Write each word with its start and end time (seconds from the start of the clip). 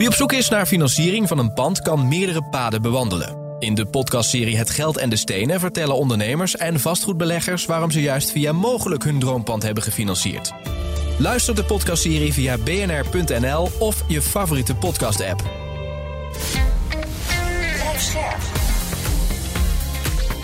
Wie 0.00 0.08
op 0.08 0.14
zoek 0.14 0.32
is 0.32 0.48
naar 0.48 0.66
financiering 0.66 1.28
van 1.28 1.38
een 1.38 1.52
pand 1.52 1.80
kan 1.80 2.08
meerdere 2.08 2.42
paden 2.42 2.82
bewandelen. 2.82 3.56
In 3.58 3.74
de 3.74 3.86
podcastserie 3.86 4.56
Het 4.56 4.70
Geld 4.70 4.96
en 4.96 5.10
de 5.10 5.16
Stenen 5.16 5.60
vertellen 5.60 5.96
ondernemers 5.96 6.56
en 6.56 6.80
vastgoedbeleggers 6.80 7.66
waarom 7.66 7.90
ze 7.90 8.00
juist 8.00 8.30
via 8.30 8.52
mogelijk 8.52 9.04
hun 9.04 9.18
droompand 9.18 9.62
hebben 9.62 9.82
gefinancierd. 9.82 10.52
Luister 11.18 11.54
de 11.54 11.64
podcastserie 11.64 12.32
via 12.32 12.58
bnr.nl 12.58 13.68
of 13.78 14.04
je 14.08 14.22
favoriete 14.22 14.74
podcast-app. 14.74 15.42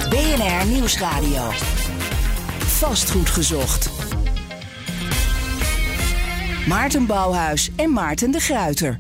BNR 0.09 0.67
Nieuwsradio. 0.67 1.51
Vastgoed 2.59 3.31
gezocht. 3.31 3.91
Maarten 6.69 7.07
Bouwhuis 7.07 7.71
en 7.77 7.93
Maarten 7.93 8.31
de 8.31 8.41
Gruiter. 8.41 8.99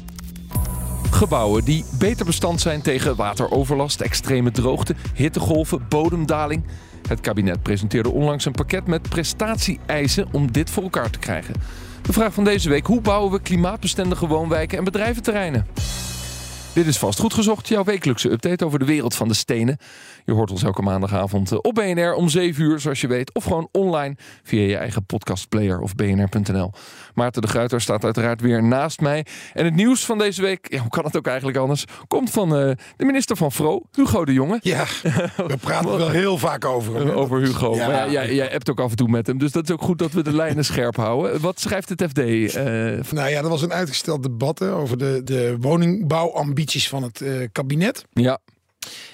Gebouwen 1.16 1.64
die 1.64 1.84
beter 1.98 2.26
bestand 2.26 2.60
zijn 2.60 2.82
tegen 2.82 3.16
wateroverlast, 3.16 4.00
extreme 4.00 4.50
droogte, 4.50 4.94
hittegolven, 5.14 5.86
bodemdaling. 5.88 6.64
Het 7.08 7.20
kabinet 7.20 7.62
presenteerde 7.62 8.10
onlangs 8.10 8.44
een 8.44 8.52
pakket 8.52 8.86
met 8.86 9.08
prestatie-eisen 9.08 10.28
om 10.32 10.52
dit 10.52 10.70
voor 10.70 10.82
elkaar 10.82 11.10
te 11.10 11.18
krijgen. 11.18 11.54
De 12.02 12.12
vraag 12.12 12.34
van 12.34 12.44
deze 12.44 12.68
week: 12.68 12.86
hoe 12.86 13.00
bouwen 13.00 13.32
we 13.32 13.40
klimaatbestendige 13.40 14.26
woonwijken 14.26 14.78
en 14.78 14.84
bedrijventerreinen? 14.84 15.66
Dit 16.76 16.86
is 16.86 16.98
vast 16.98 17.18
goed 17.18 17.34
gezocht, 17.34 17.68
jouw 17.68 17.84
wekelijkse 17.84 18.30
update 18.30 18.64
over 18.64 18.78
de 18.78 18.84
wereld 18.84 19.14
van 19.14 19.28
de 19.28 19.34
stenen. 19.34 19.78
Je 20.24 20.32
hoort 20.32 20.50
ons 20.50 20.62
elke 20.62 20.82
maandagavond 20.82 21.52
eh, 21.52 21.58
op 21.62 21.74
BNR 21.74 22.14
om 22.14 22.28
7 22.28 22.64
uur, 22.64 22.80
zoals 22.80 23.00
je 23.00 23.06
weet. 23.06 23.34
Of 23.34 23.44
gewoon 23.44 23.68
online 23.72 24.16
via 24.42 24.62
je 24.62 24.76
eigen 24.76 25.04
podcastplayer 25.04 25.80
of 25.80 25.94
bnr.nl. 25.94 26.72
Maarten 27.14 27.42
de 27.42 27.48
Gruiter 27.48 27.80
staat 27.80 28.04
uiteraard 28.04 28.40
weer 28.40 28.62
naast 28.62 29.00
mij. 29.00 29.26
En 29.52 29.64
het 29.64 29.74
nieuws 29.74 30.04
van 30.04 30.18
deze 30.18 30.42
week, 30.42 30.66
ja, 30.70 30.80
hoe 30.80 30.90
kan 30.90 31.04
het 31.04 31.16
ook 31.16 31.26
eigenlijk 31.26 31.58
anders, 31.58 31.84
komt 32.08 32.30
van 32.30 32.48
uh, 32.48 32.70
de 32.96 33.04
minister 33.04 33.36
van 33.36 33.52
Vro, 33.52 33.82
Hugo 33.92 34.24
de 34.24 34.32
Jonge. 34.32 34.58
Ja, 34.62 34.84
we 35.36 35.56
praten 35.60 35.96
wel 35.96 36.10
heel 36.10 36.38
vaak 36.38 36.64
over 36.64 36.96
hem. 36.96 37.08
Over 37.26 37.40
Hugo. 37.40 37.74
Ja. 37.74 37.86
Maar 37.86 37.96
ja, 37.96 38.10
jij, 38.10 38.34
jij 38.34 38.48
hebt 38.50 38.70
ook 38.70 38.80
af 38.80 38.90
en 38.90 38.96
toe 38.96 39.08
met 39.08 39.26
hem, 39.26 39.38
dus 39.38 39.52
dat 39.52 39.64
is 39.64 39.70
ook 39.70 39.82
goed 39.82 39.98
dat 39.98 40.12
we 40.12 40.22
de 40.22 40.34
lijnen 40.34 40.64
scherp 40.74 40.96
houden. 40.96 41.40
Wat 41.40 41.60
schrijft 41.60 41.88
het 41.88 42.04
FD? 42.08 42.18
Uh, 42.18 42.54
nou 43.10 43.28
ja, 43.28 43.38
er 43.42 43.48
was 43.48 43.62
een 43.62 43.72
uitgesteld 43.72 44.22
debat 44.22 44.58
hè, 44.58 44.72
over 44.72 44.98
de, 44.98 45.20
de 45.24 45.56
van 46.72 47.02
het 47.02 47.20
uh, 47.20 47.46
kabinet. 47.52 48.04
Ja. 48.12 48.38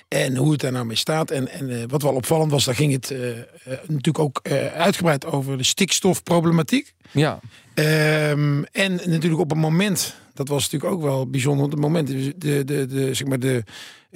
En 0.08 0.36
hoe 0.36 0.53
het 0.53 0.61
daar 0.61 0.72
nou 0.72 0.86
mee 0.86 0.97
staat. 0.97 1.31
En, 1.31 1.48
en 1.48 1.69
uh, 1.69 1.84
wat 1.89 2.03
wel 2.03 2.14
opvallend 2.14 2.50
was, 2.50 2.64
daar 2.64 2.75
ging 2.75 2.92
het 2.92 3.11
uh, 3.11 3.28
uh, 3.28 3.36
natuurlijk 3.67 4.19
ook 4.19 4.41
uitgebreid 4.75 5.25
over 5.27 5.58
de 5.58 5.64
stikstofproblematiek. 5.64 6.95
Ja. 7.11 7.41
Um, 7.75 8.64
en 8.64 9.00
natuurlijk 9.05 9.41
op 9.41 9.50
een 9.50 9.58
moment, 9.58 10.14
dat 10.34 10.48
was 10.48 10.62
natuurlijk 10.62 10.92
ook 10.92 11.03
wel 11.03 11.27
bijzonder. 11.27 11.64
Op 11.64 11.70
het 11.70 11.80
moment, 11.80 12.06
de, 12.06 12.64
de, 12.64 12.86
de, 12.86 13.14
zeg 13.14 13.27
maar 13.27 13.39
de 13.39 13.64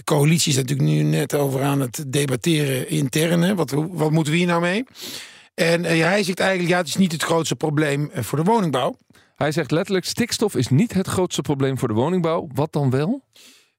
coalitie 0.05 0.51
is 0.53 0.59
natuurlijk 0.59 0.89
nu 0.89 1.03
net 1.03 1.35
over 1.35 1.63
aan 1.63 1.81
het 1.81 2.05
debatteren 2.07 2.89
intern. 2.89 3.43
Hè. 3.43 3.55
Wat, 3.55 3.71
wat 3.91 4.11
moeten 4.11 4.33
we 4.33 4.39
hier 4.39 4.49
nou 4.49 4.61
mee? 4.61 4.85
En 5.55 5.85
hij 5.85 6.23
zegt 6.23 6.41
eigenlijk, 6.41 6.71
ja, 6.71 6.79
het 6.79 6.89
is 6.89 6.97
niet 6.97 7.13
het 7.13 7.23
grootste 7.23 7.57
probleem 7.57 8.11
voor 8.15 8.39
de 8.39 8.45
woningbouw. 8.45 8.97
Hij 9.37 9.53
zegt 9.53 9.71
letterlijk, 9.71 10.05
stikstof 10.05 10.55
is 10.55 10.69
niet 10.69 10.93
het 10.93 11.07
grootste 11.07 11.43
probleem 11.43 11.79
voor 11.79 11.89
de 11.89 11.95
woningbouw. 11.95 12.49
Wat 12.55 12.73
dan 12.73 12.91
wel? 12.91 13.23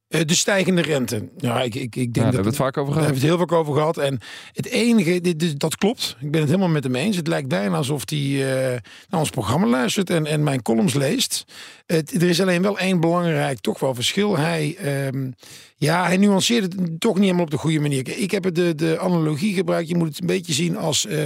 Uh, 0.09 0.21
de 0.25 0.35
stijgende 0.35 0.81
rente. 0.81 1.29
Ja, 1.37 1.61
ik, 1.61 1.75
ik, 1.75 1.83
ik 1.83 1.93
denk 1.93 1.97
ja, 1.97 2.11
dat 2.11 2.13
daar 2.13 2.23
hebben 2.23 2.41
we 2.41 2.47
het 2.47 2.57
vaak 2.57 2.77
over 2.77 2.93
gehad. 2.93 3.07
Daar 3.07 3.13
hebben 3.13 3.21
we 3.21 3.27
het 3.27 3.37
heel 3.37 3.47
vaak 3.47 3.59
over 3.59 3.73
gehad. 3.73 3.97
En 3.97 4.19
het 4.51 4.65
enige, 4.65 5.21
dit, 5.21 5.59
dat 5.59 5.75
klopt. 5.75 6.15
Ik 6.19 6.31
ben 6.31 6.39
het 6.39 6.49
helemaal 6.49 6.69
met 6.69 6.83
hem 6.83 6.95
eens. 6.95 7.15
Het 7.15 7.27
lijkt 7.27 7.47
bijna 7.47 7.75
alsof 7.77 8.03
hij 8.05 8.19
uh, 8.19 8.79
naar 9.09 9.19
ons 9.19 9.29
programma 9.29 9.67
luistert 9.67 10.09
en, 10.09 10.25
en 10.25 10.43
mijn 10.43 10.61
columns 10.61 10.93
leest. 10.93 11.45
Het, 11.85 12.13
er 12.13 12.29
is 12.29 12.41
alleen 12.41 12.61
wel 12.61 12.79
één 12.79 12.99
belangrijk, 12.99 13.59
toch 13.59 13.79
wel 13.79 13.95
verschil. 13.95 14.37
Hij, 14.37 14.77
um, 15.07 15.33
ja, 15.79 16.05
hij 16.05 16.17
nuanceert 16.17 16.63
het 16.63 16.99
toch 16.99 17.13
niet 17.13 17.23
helemaal 17.23 17.43
op 17.43 17.51
de 17.51 17.57
goede 17.57 17.79
manier. 17.79 18.17
Ik 18.19 18.31
heb 18.31 18.53
de, 18.53 18.75
de 18.75 18.99
analogie 18.99 19.53
gebruikt. 19.53 19.89
Je 19.89 19.95
moet 19.95 20.07
het 20.07 20.21
een 20.21 20.27
beetje 20.27 20.53
zien 20.53 20.77
als 20.77 21.05
uh, 21.05 21.23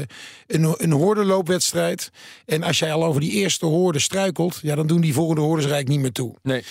een, 0.47 0.75
een 0.78 0.91
hoordenloopwedstrijd. 0.91 2.12
En 2.45 2.63
als 2.63 2.79
jij 2.79 2.94
al 2.94 3.06
over 3.06 3.22
die 3.22 3.31
eerste 3.31 3.66
hoorde 3.66 4.00
struikelt, 4.00 4.59
ja, 4.61 4.75
dan 4.75 4.88
doen 4.88 5.01
die 5.01 5.13
volgende 5.13 5.41
hoorders 5.41 5.66
er 5.66 5.72
eigenlijk 5.72 6.01
niet 6.01 6.01
meer 6.01 6.25
toe. 6.25 6.35
Nee. 6.44 6.63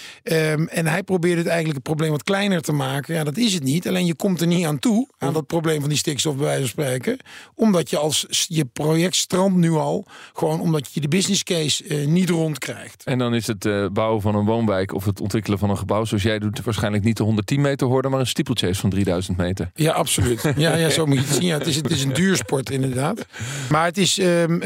Um, 0.52 0.68
en 0.68 0.86
hij 0.86 1.02
probeert 1.02 1.38
het 1.38 1.46
eigenlijk 1.46 1.74
het 1.74 1.86
probleem 1.86 2.10
wat 2.10 2.22
kleiner 2.22 2.62
te 2.62 2.72
maken. 2.72 3.14
Ja, 3.14 3.24
dat 3.24 3.36
is 3.36 3.54
het 3.54 3.62
niet. 3.62 3.88
Alleen 3.88 4.06
je 4.06 4.14
komt 4.14 4.40
er 4.40 4.46
niet 4.46 4.66
aan 4.66 4.78
toe, 4.78 5.08
aan 5.18 5.32
dat 5.32 5.46
probleem 5.46 5.80
van 5.80 5.88
die 5.88 5.98
stikstof, 5.98 6.36
bij 6.36 6.44
wijze 6.44 6.60
van 6.60 6.68
spreken. 6.68 7.18
Omdat 7.54 7.90
je 7.90 7.96
als 7.96 8.26
je 8.48 8.64
project 8.64 9.16
strandt 9.16 9.56
nu 9.56 9.70
al, 9.70 10.06
gewoon 10.32 10.60
omdat 10.60 10.92
je 10.92 11.00
de 11.00 11.08
business 11.08 11.42
case 11.42 11.84
uh, 11.84 12.06
niet 12.06 12.30
rond 12.30 12.58
krijgt. 12.58 13.04
En 13.04 13.18
dan 13.18 13.34
is 13.34 13.46
het 13.46 13.64
uh, 13.64 13.86
bouwen 13.92 14.22
van 14.22 14.34
een 14.34 14.44
woonwijk 14.44 14.94
of 14.94 15.04
het 15.04 15.20
ontwikkelen 15.20 15.58
van 15.58 15.70
een 15.70 15.78
gebouw, 15.78 16.04
zoals 16.04 16.22
jij 16.22 16.38
doet, 16.38 16.64
waarschijnlijk 16.64 17.04
niet 17.04 17.16
de 17.16 17.22
110 17.22 17.56
meter 17.56 17.68
horen, 17.78 18.10
maar 18.10 18.20
een 18.20 18.26
steeplechase 18.26 18.80
van 18.80 18.90
3000 18.90 19.36
meter. 19.36 19.70
Ja, 19.74 19.92
absoluut. 19.92 20.42
Ja, 20.56 20.76
ja 20.76 20.90
zo 20.90 21.06
moet 21.06 21.16
je 21.16 21.24
het 21.24 21.34
zien. 21.34 21.46
Ja, 21.46 21.58
het, 21.58 21.66
is, 21.66 21.76
het 21.76 21.90
is 21.90 22.04
een 22.04 22.12
duursport, 22.12 22.70
inderdaad. 22.70 23.26
Maar 23.70 23.84
het 23.84 23.98
is. 23.98 24.18
Um, 24.18 24.54
uh, 24.54 24.60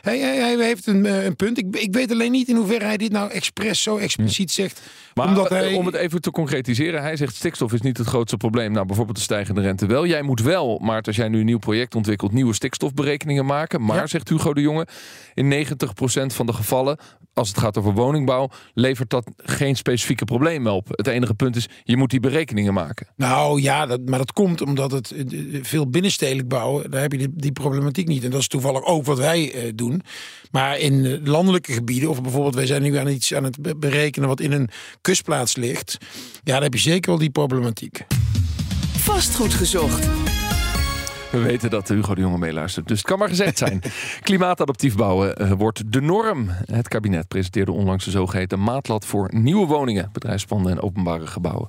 hij, 0.00 0.18
hij, 0.18 0.36
hij, 0.36 0.56
heeft 0.66 0.86
een, 0.86 1.04
uh, 1.04 1.24
een 1.24 1.36
punt. 1.36 1.58
Ik, 1.58 1.76
ik 1.76 1.94
weet 1.94 2.12
alleen 2.12 2.30
niet 2.30 2.48
in 2.48 2.56
hoeverre 2.56 2.84
hij 2.84 2.96
dit 2.96 3.12
nou 3.12 3.30
expres 3.30 3.82
zo 3.82 3.96
expliciet 3.96 4.50
zegt. 4.50 4.80
Maar 5.14 5.28
omdat 5.28 5.48
hij... 5.48 5.74
om 5.74 5.86
het 5.86 5.94
even 5.94 6.20
te 6.20 6.30
concretiseren, 6.30 7.02
hij 7.02 7.16
zegt 7.16 7.34
stikstof 7.34 7.72
is 7.72 7.80
niet 7.80 7.98
het 7.98 8.06
grootste 8.06 8.36
probleem. 8.36 8.72
Nou, 8.72 8.86
bijvoorbeeld 8.86 9.16
de 9.16 9.22
stijgende 9.22 9.60
rente 9.60 9.86
wel. 9.86 10.06
Jij 10.06 10.22
moet 10.22 10.40
wel, 10.40 10.78
maar 10.78 11.02
als 11.02 11.16
jij 11.16 11.28
nu 11.28 11.38
een 11.38 11.44
nieuw 11.44 11.58
project 11.58 11.94
ontwikkelt, 11.94 12.32
nieuwe 12.32 12.54
stikstofberekeningen 12.54 13.46
maken. 13.46 13.84
Maar, 13.84 13.96
ja. 13.96 14.06
zegt 14.06 14.28
Hugo 14.28 14.54
de 14.54 14.60
Jonge, 14.60 14.86
in 15.34 15.66
90% 15.66 16.26
van 16.26 16.46
de 16.46 16.52
gevallen, 16.52 16.98
als 17.36 17.48
het 17.48 17.58
gaat 17.58 17.78
over 17.78 17.92
woningbouw, 17.92 18.48
levert 18.74 19.10
dat 19.10 19.30
geen 19.36 19.76
specifieke 19.76 20.24
problemen 20.24 20.72
op. 20.72 20.88
Het 20.90 21.06
enige 21.06 21.34
punt 21.34 21.56
is, 21.56 21.68
je 21.84 21.96
moet 21.96 22.10
die 22.10 22.20
berekeningen 22.20 22.74
maken. 22.74 23.06
Nou 23.16 23.62
ja, 23.62 23.86
dat, 23.86 24.00
maar 24.08 24.18
dat 24.18 24.32
komt 24.32 24.60
omdat 24.60 24.90
het 24.90 25.14
veel 25.62 25.90
binnenstedelijk 25.90 26.48
bouwen, 26.48 26.90
daar 26.90 27.00
heb 27.00 27.12
je 27.12 27.18
die, 27.18 27.32
die 27.34 27.52
problematiek 27.52 28.08
niet. 28.08 28.24
En 28.24 28.30
dat 28.30 28.40
is 28.40 28.48
toevallig 28.48 28.84
ook 28.84 29.04
wat 29.04 29.18
wij 29.18 29.54
uh, 29.54 29.72
doen. 29.74 30.02
Maar 30.50 30.78
in 30.78 31.20
landelijke 31.24 31.72
gebieden, 31.72 32.10
of 32.10 32.22
bijvoorbeeld 32.22 32.54
wij 32.54 32.66
zijn 32.66 32.82
nu 32.82 32.96
aan 32.96 33.08
iets 33.08 33.34
aan 33.34 33.44
het 33.44 33.80
berekenen 33.80 34.28
wat 34.28 34.40
in 34.40 34.52
een 34.52 34.68
kustplaats 35.00 35.56
ligt, 35.56 35.96
ja, 36.44 36.52
dan 36.52 36.62
heb 36.62 36.74
je 36.74 36.80
zeker 36.80 37.10
wel 37.10 37.18
die 37.18 37.30
problematiek. 37.30 38.06
Vastgoed 38.96 39.54
gezocht. 39.54 40.08
We 41.30 41.38
weten 41.38 41.70
dat 41.70 41.88
Hugo 41.88 42.14
de 42.14 42.20
Jonge 42.20 42.38
meeluistert, 42.38 42.88
dus 42.88 42.98
het 42.98 43.06
kan 43.06 43.18
maar 43.18 43.28
gezegd 43.28 43.58
zijn. 43.58 43.82
Klimaatadaptief 44.22 44.96
bouwen 44.96 45.42
uh, 45.42 45.52
wordt 45.52 45.92
de 45.92 46.00
norm. 46.00 46.48
Het 46.64 46.88
kabinet 46.88 47.28
presenteerde 47.28 47.72
onlangs 47.72 48.04
de 48.04 48.10
zogeheten 48.10 48.62
maatlat 48.62 49.06
voor 49.06 49.30
nieuwe 49.32 49.66
woningen, 49.66 50.10
bedrijfspanden 50.12 50.72
en 50.72 50.80
openbare 50.80 51.26
gebouwen. 51.26 51.68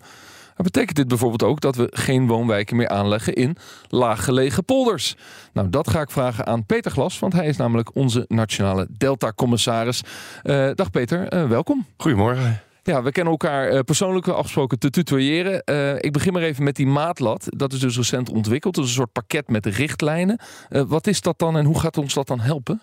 Maar 0.58 0.66
betekent 0.66 0.96
dit 0.96 1.08
bijvoorbeeld 1.08 1.44
ook 1.44 1.62
dat 1.62 1.76
we 1.76 1.88
geen 1.92 2.28
woonwijken 2.28 2.76
meer 2.76 2.90
aanleggen 2.90 3.34
in 3.34 3.58
laaggelegen 3.88 4.66
polders? 4.66 5.16
Nou, 5.54 5.70
dat 5.70 5.90
ga 5.90 6.02
ik 6.02 6.12
vragen 6.12 6.46
aan 6.46 6.66
Peter 6.66 6.92
Glas, 6.92 7.20
want 7.20 7.34
hij 7.34 7.48
is 7.48 7.58
namelijk 7.58 7.96
onze 7.96 8.26
nationale 8.28 8.88
Delta-commissaris. 8.90 10.02
Uh, 10.44 10.70
dag 10.76 10.92
Peter, 10.92 11.34
uh, 11.34 11.50
welkom. 11.50 11.86
Goedemorgen. 11.98 12.62
Ja, 12.88 13.04
we 13.04 13.12
kennen 13.12 13.32
elkaar 13.32 13.74
uh, 13.74 13.80
persoonlijk 13.80 14.28
afgesproken 14.28 14.80
te 14.80 14.90
tutoyeren. 14.90 15.62
Uh, 15.66 15.96
ik 15.96 16.12
begin 16.12 16.34
maar 16.34 16.42
even 16.42 16.64
met 16.64 16.76
die 16.76 16.88
maatlat. 16.88 17.46
Dat 17.48 17.74
is 17.74 17.80
dus 17.80 17.98
recent 17.98 18.30
ontwikkeld. 18.30 18.76
Dat 18.76 18.84
is 18.84 18.90
een 18.90 18.96
soort 18.96 19.12
pakket 19.12 19.50
met 19.50 19.66
richtlijnen. 19.66 20.40
Uh, 20.70 20.82
wat 20.88 21.08
is 21.08 21.22
dat 21.22 21.40
dan 21.40 21.58
en 21.58 21.66
hoe 21.66 21.80
gaat 21.80 21.98
ons 21.98 22.14
dat 22.14 22.28
dan 22.28 22.40
helpen? 22.40 22.82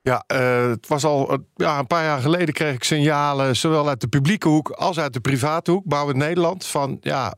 Ja, 0.00 0.24
het 0.26 0.88
was 0.88 1.04
al 1.04 1.38
ja, 1.54 1.78
een 1.78 1.86
paar 1.86 2.04
jaar 2.04 2.20
geleden 2.20 2.54
kreeg 2.54 2.74
ik 2.74 2.84
signalen, 2.84 3.56
zowel 3.56 3.88
uit 3.88 4.00
de 4.00 4.08
publieke 4.08 4.48
hoek 4.48 4.70
als 4.70 4.98
uit 4.98 5.12
de 5.12 5.20
private 5.20 5.70
hoek, 5.70 5.84
Bouwen 5.84 6.18
Nederland, 6.18 6.66
van 6.66 6.96
ja, 7.00 7.34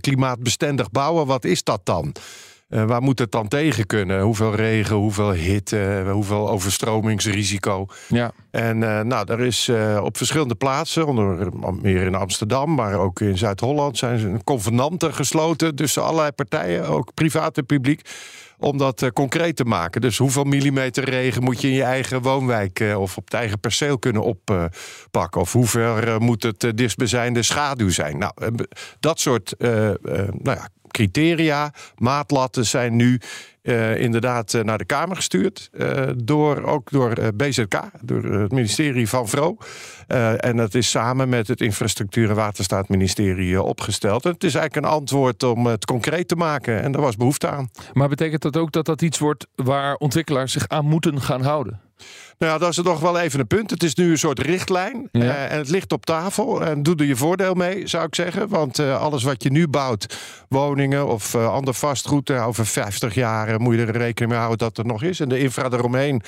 klimaatbestendig 0.00 0.90
bouwen, 0.90 1.26
wat 1.26 1.44
is 1.44 1.62
dat 1.62 1.80
dan? 1.84 2.14
Uh, 2.74 2.84
waar 2.84 3.02
moet 3.02 3.18
het 3.18 3.32
dan 3.32 3.48
tegen 3.48 3.86
kunnen? 3.86 4.20
Hoeveel 4.20 4.54
regen, 4.54 4.96
hoeveel 4.96 5.32
hitte, 5.32 6.04
hoeveel 6.12 6.50
overstromingsrisico? 6.50 7.86
Ja. 8.08 8.32
En 8.50 8.82
uh, 8.82 9.00
nou, 9.00 9.32
er 9.32 9.40
is 9.40 9.70
op 10.00 10.16
verschillende 10.16 10.54
plaatsen, 10.54 11.06
onder 11.06 11.48
meer 11.82 12.02
in 12.02 12.14
Amsterdam, 12.14 12.74
maar 12.74 12.94
ook 12.94 13.20
in 13.20 13.38
Zuid-Holland, 13.38 13.98
zijn 13.98 14.18
ze 14.18 14.36
convenanten 14.44 15.14
gesloten 15.14 15.74
tussen 15.74 16.02
allerlei 16.02 16.30
partijen, 16.30 16.86
ook 16.86 17.14
privaat 17.14 17.58
en 17.58 17.66
publiek 17.66 18.00
om 18.58 18.78
dat 18.78 19.12
concreet 19.12 19.56
te 19.56 19.64
maken. 19.64 20.00
Dus 20.00 20.18
hoeveel 20.18 20.44
millimeter 20.44 21.04
regen 21.04 21.42
moet 21.42 21.60
je 21.60 21.68
in 21.68 21.74
je 21.74 21.82
eigen 21.82 22.22
woonwijk 22.22 22.84
of 22.96 23.16
op 23.16 23.24
het 23.24 23.34
eigen 23.34 23.60
perceel 23.60 23.98
kunnen 23.98 24.22
oppakken? 24.22 25.40
of 25.40 25.52
hoe 25.52 25.66
ver 25.66 26.20
moet 26.20 26.42
het 26.42 26.72
dichtstbijzijnde 26.74 27.42
schaduw 27.42 27.90
zijn? 27.90 28.18
Nou, 28.18 28.32
dat 29.00 29.20
soort 29.20 29.54
nou 29.58 29.98
ja, 30.42 30.68
criteria, 30.94 31.72
maatlatten 31.98 32.66
zijn 32.66 32.96
nu 32.96 33.20
eh, 33.64 34.00
inderdaad 34.00 34.54
eh, 34.54 34.62
naar 34.62 34.78
de 34.78 34.84
Kamer 34.84 35.16
gestuurd. 35.16 35.68
eh, 35.72 36.02
door, 36.16 36.62
ook 36.62 36.90
door 36.90 37.34
BZK, 37.34 37.80
door 38.02 38.24
het 38.24 38.52
ministerie 38.52 39.08
van 39.08 39.28
Vro. 39.28 39.56
En 40.36 40.56
dat 40.56 40.74
is 40.74 40.90
samen 40.90 41.28
met 41.28 41.48
het 41.48 41.60
Infrastructuur 41.60 42.28
en 42.28 42.34
Waterstaatministerie 42.34 43.62
opgesteld. 43.62 44.24
En 44.24 44.32
het 44.32 44.44
is 44.44 44.54
eigenlijk 44.54 44.86
een 44.86 44.92
antwoord 44.92 45.42
om 45.42 45.66
het 45.66 45.84
concreet 45.84 46.28
te 46.28 46.36
maken. 46.36 46.82
En 46.82 46.92
daar 46.92 47.02
was 47.02 47.16
behoefte 47.16 47.48
aan. 47.48 47.70
Maar 47.92 48.08
betekent 48.08 48.42
dat 48.42 48.56
ook 48.56 48.72
dat 48.72 48.86
dat 48.86 49.02
iets 49.02 49.18
wordt 49.18 49.46
waar 49.54 49.94
ontwikkelaars 49.94 50.52
zich 50.52 50.68
aan 50.68 50.84
moeten 50.84 51.20
gaan 51.20 51.42
houden? 51.42 51.80
Nou 52.38 52.52
ja, 52.52 52.58
dat 52.58 52.68
is 52.68 52.76
toch 52.76 53.00
wel 53.00 53.18
even 53.18 53.40
een 53.40 53.46
punt. 53.46 53.70
Het 53.70 53.82
is 53.82 53.94
nu 53.94 54.10
een 54.10 54.18
soort 54.18 54.38
richtlijn. 54.38 55.08
Ja. 55.12 55.46
en 55.46 55.58
het 55.58 55.68
ligt 55.68 55.92
op 55.92 56.06
tafel. 56.06 56.64
En 56.64 56.82
doe 56.82 56.96
er 56.96 57.04
je 57.04 57.16
voordeel 57.16 57.54
mee, 57.54 57.86
zou 57.86 58.04
ik 58.04 58.14
zeggen. 58.14 58.48
Want 58.48 58.78
alles 58.78 59.22
wat 59.22 59.42
je 59.42 59.50
nu 59.50 59.68
bouwt, 59.68 60.18
woningen 60.48 61.06
of 61.06 61.34
eh, 61.34 61.52
ander 61.52 61.74
vastgoed, 61.74 62.30
over 62.30 62.66
50 62.66 63.14
jaar 63.14 63.53
eh, 63.54 63.60
moet 63.60 63.74
je 63.74 63.80
er 63.80 63.96
rekening 63.96 64.32
mee 64.32 64.40
houden 64.40 64.58
dat 64.58 64.78
er 64.78 64.86
nog 64.86 65.02
is. 65.02 65.20
En 65.20 65.28
de 65.28 65.38
infra 65.38 65.64
eromheen 65.64 66.22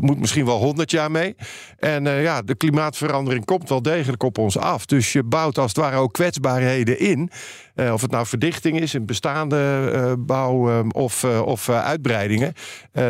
moet 0.00 0.18
misschien 0.18 0.44
wel 0.44 0.58
100 0.58 0.90
jaar 0.90 1.10
mee. 1.10 1.36
En 1.78 2.06
eh, 2.06 2.22
ja, 2.22 2.42
de 2.42 2.54
klimaatverandering 2.54 3.44
komt 3.44 3.68
wel 3.68 3.82
degelijk 3.82 4.22
op 4.22 4.38
ons 4.38 4.58
af. 4.58 4.86
Dus 4.86 5.12
je 5.12 5.22
bouwt 5.22 5.58
als 5.58 5.72
het 5.74 5.80
ware 5.80 5.96
ook 5.96 6.12
kwetsbaarheden 6.12 6.98
in. 6.98 7.30
Eh, 7.74 7.92
of 7.92 8.00
het 8.00 8.10
nou 8.10 8.26
verdichting 8.26 8.80
is 8.80 8.94
in 8.94 9.06
bestaande 9.06 9.90
eh, 9.92 10.12
bouw 10.18 10.70
eh, 10.70 10.86
of, 10.88 11.24
eh, 11.24 11.42
of 11.44 11.68
uitbreidingen. 11.68 12.52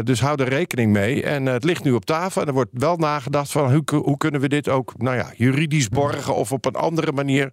Dus 0.05 0.21
hou 0.21 0.43
er 0.43 0.49
rekening 0.49 0.93
mee. 0.93 1.23
En 1.23 1.47
het 1.47 1.65
ligt 1.65 1.85
nu 1.85 1.93
op 1.93 2.05
tafel. 2.05 2.41
En 2.41 2.47
er 2.47 2.53
wordt 2.53 2.71
wel 2.73 2.97
nagedacht 2.97 3.51
van 3.53 3.73
hoe, 3.73 3.83
hoe 4.03 4.17
kunnen 4.17 4.41
we 4.41 4.49
dit 4.49 4.69
ook 4.69 4.93
nou 4.97 5.17
ja, 5.17 5.33
juridisch 5.37 5.89
borgen 5.89 6.35
of 6.35 6.53
op 6.53 6.65
een 6.65 6.75
andere 6.75 7.13
manier 7.13 7.53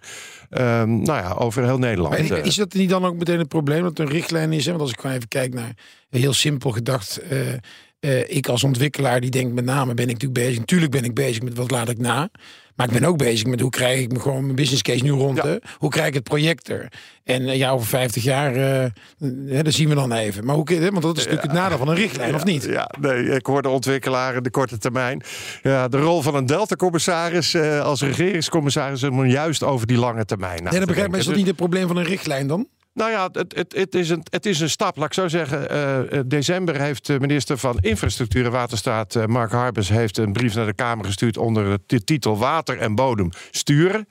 ehm, 0.50 0.90
nou 0.90 1.20
ja, 1.20 1.34
over 1.34 1.64
heel 1.64 1.78
Nederland. 1.78 2.30
Maar 2.30 2.46
is 2.46 2.56
dat 2.56 2.74
niet 2.74 2.90
dan 2.90 3.06
ook 3.06 3.18
meteen 3.18 3.40
het 3.40 3.48
probleem 3.48 3.82
dat 3.82 3.98
het 3.98 4.00
een 4.00 4.14
richtlijn 4.14 4.54
is? 4.54 4.66
Hè? 4.66 4.72
Want 4.72 4.84
als 4.84 4.92
ik 4.92 5.00
gewoon 5.00 5.16
even 5.16 5.28
kijk 5.28 5.54
naar 5.54 5.74
heel 6.10 6.34
simpel 6.34 6.72
gedacht. 6.72 7.22
ik 8.28 8.48
als 8.48 8.64
ontwikkelaar 8.64 9.22
die 9.22 9.30
denkt 9.30 9.54
met 9.54 9.66
name 9.66 9.94
ben 9.94 10.10
ik 10.10 10.14
natuurlijk 10.14 10.42
bezig. 10.42 10.60
Natuurlijk 10.60 10.92
ben 10.92 11.04
ik 11.04 11.14
bezig 11.14 11.44
met 11.44 11.58
wat 11.58 11.72
laat 11.72 11.90
ik 11.90 11.98
na. 11.98 12.30
Maar 12.80 12.88
ik 12.88 13.00
ben 13.00 13.10
ook 13.10 13.18
bezig 13.18 13.48
met 13.48 13.60
hoe 13.60 13.70
krijg 13.70 14.00
ik 14.00 14.12
me 14.12 14.20
gewoon 14.20 14.44
mijn 14.44 14.56
business 14.56 14.82
case 14.82 15.04
nu 15.04 15.12
rond. 15.12 15.38
Ja. 15.44 15.60
Hoe 15.78 15.90
krijg 15.90 16.08
ik 16.08 16.14
het 16.14 16.24
project 16.24 16.70
er? 16.70 16.88
En 17.24 17.48
eh, 17.48 17.58
ja, 17.58 17.70
over 17.70 17.88
50 17.88 18.24
jaar, 18.24 18.54
hè, 19.48 19.64
dat 19.64 19.74
zien 19.74 19.90
we 19.90 19.96
dan 19.96 20.12
even. 20.14 20.46
Maar 20.46 20.56
hoe, 20.56 20.66
want 20.80 21.02
dat 21.02 21.18
is 21.18 21.24
natuurlijk 21.24 21.42
het 21.42 21.52
nadeel 21.52 21.78
van 21.78 21.88
een 21.88 21.96
richtlijn, 21.96 22.36
of 22.36 22.44
niet? 22.44 22.64
Ja, 22.64 22.92
nee, 23.00 23.24
ik 23.24 23.46
hoor 23.46 23.62
de 23.62 23.70
ontwikkelaar 23.70 24.36
in 24.36 24.44
de 24.44 24.50
korte 24.50 24.78
termijn. 24.78 25.22
Ja, 25.64 25.88
de 25.88 25.98
rol 25.98 26.22
van 26.22 26.36
een 26.36 26.46
Delta-commissaris 26.46 27.56
als 27.82 28.02
regeringscommissaris 28.02 29.04
is 29.04 29.10
om 29.10 29.26
juist 29.26 29.64
over 29.64 29.88
die 29.88 29.98
lange 29.98 30.26
termijn 30.26 30.64
Nee, 30.64 30.72
te 30.72 30.78
dat 30.78 30.88
begrijp 30.88 31.10
ik. 31.10 31.16
Is 31.16 31.26
dat 31.26 31.34
denken. 31.36 31.38
niet 31.38 31.48
het 31.48 31.56
probleem 31.56 31.88
van 31.88 31.98
een 31.98 32.04
richtlijn 32.04 32.48
dan? 32.48 32.68
Nou 33.00 33.12
ja, 33.12 33.30
het, 33.32 33.56
het, 33.56 33.74
het, 33.76 33.96
is 33.96 34.10
een, 34.10 34.24
het 34.30 34.46
is 34.46 34.60
een 34.60 34.70
stap. 34.70 34.98
Laat 34.98 35.06
ik 35.06 35.14
zo 35.14 35.28
zeggen. 35.28 35.70
eh, 35.70 36.18
eh, 36.18 36.24
december 36.26 36.82
heeft 36.82 37.06
de 37.06 37.20
minister 37.20 37.58
van 37.58 37.78
Infrastructuur 37.80 38.46
en 38.46 38.52
Waterstaat, 38.52 39.16
eh, 39.16 39.26
Mark 39.26 39.52
Harbers, 39.52 39.90
heeft 39.90 40.18
een 40.18 40.34
brief 40.34 40.56
naar 40.56 40.66
de 40.66 40.74
Kamer 40.74 41.06
gestuurd 41.06 41.38
onder 41.38 41.78
de 41.86 42.04
titel 42.04 42.38
Water 42.38 42.78
en 42.78 42.96
Bodem 42.96 43.30
sturen. 43.52 44.08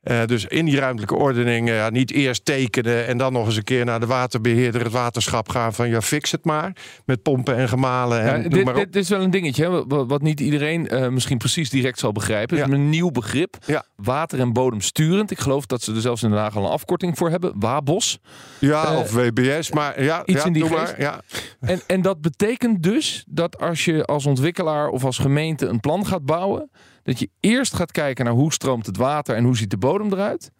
Eh, 0.00 0.24
dus 0.24 0.44
in 0.44 0.64
die 0.64 0.78
ruimtelijke 0.78 1.14
ordening 1.14 1.70
eh, 1.70 1.88
niet 1.88 2.10
eerst 2.12 2.44
tekenen 2.44 3.06
en 3.06 3.18
dan 3.18 3.32
nog 3.32 3.46
eens 3.46 3.56
een 3.56 3.64
keer 3.64 3.84
naar 3.84 4.00
de 4.00 4.06
waterbeheerder, 4.06 4.82
het 4.82 4.92
waterschap 4.92 5.48
gaan 5.48 5.74
van 5.74 5.88
ja, 5.88 6.00
fix 6.00 6.30
het 6.30 6.44
maar. 6.44 6.76
Met 7.04 7.22
pompen 7.22 7.56
en 7.56 7.68
gemalen 7.68 8.20
en 8.20 8.42
Ja, 8.42 8.48
dit, 8.48 8.64
maar 8.64 8.74
dit 8.74 8.96
is 8.96 9.08
wel 9.08 9.20
een 9.20 9.30
dingetje, 9.30 9.62
hè, 9.64 9.86
wat, 9.86 10.08
wat 10.08 10.22
niet 10.22 10.40
iedereen 10.40 10.88
eh, 10.88 11.08
misschien 11.08 11.38
precies 11.38 11.70
direct 11.70 11.98
zal 11.98 12.12
begrijpen. 12.12 12.56
Het 12.56 12.66
is 12.66 12.72
Ja. 12.72 12.78
een 12.78 12.88
nieuw 12.88 13.10
begrip. 13.10 13.56
Ja. 13.66 13.84
Water 13.96 14.40
en 14.40 14.52
bodemsturend. 14.52 15.30
Ik 15.30 15.38
geloof 15.38 15.66
dat 15.66 15.82
ze 15.82 15.94
er 15.94 16.00
zelfs 16.00 16.22
in 16.22 16.30
Den 16.30 16.38
Haag 16.38 16.56
al 16.56 16.64
een 16.64 16.70
afkorting 16.70 17.18
voor 17.18 17.30
hebben. 17.30 17.52
WABOS. 17.58 18.18
Ja, 18.58 18.98
of 18.98 19.12
WBS, 19.12 19.70
maar 19.70 20.02
ja, 20.02 20.22
iets 20.26 20.40
ja, 20.40 20.46
in 20.46 20.52
die 20.52 20.64
maar. 20.64 20.94
Ja. 21.00 21.20
En, 21.60 21.80
en 21.86 22.02
dat 22.02 22.20
betekent 22.20 22.82
dus 22.82 23.24
dat 23.28 23.58
als 23.58 23.84
je 23.84 24.04
als 24.04 24.26
ontwikkelaar 24.26 24.88
of 24.88 25.04
als 25.04 25.18
gemeente 25.18 25.66
een 25.66 25.80
plan 25.80 26.06
gaat 26.06 26.24
bouwen, 26.24 26.70
dat 27.02 27.18
je 27.18 27.30
eerst 27.40 27.74
gaat 27.74 27.92
kijken 27.92 28.24
naar 28.24 28.34
hoe 28.34 28.52
stroomt 28.52 28.86
het 28.86 28.96
water 28.96 29.36
en 29.36 29.44
hoe 29.44 29.56
ziet 29.56 29.70
de 29.70 29.78
bodem 29.78 30.12
eruit. 30.12 30.50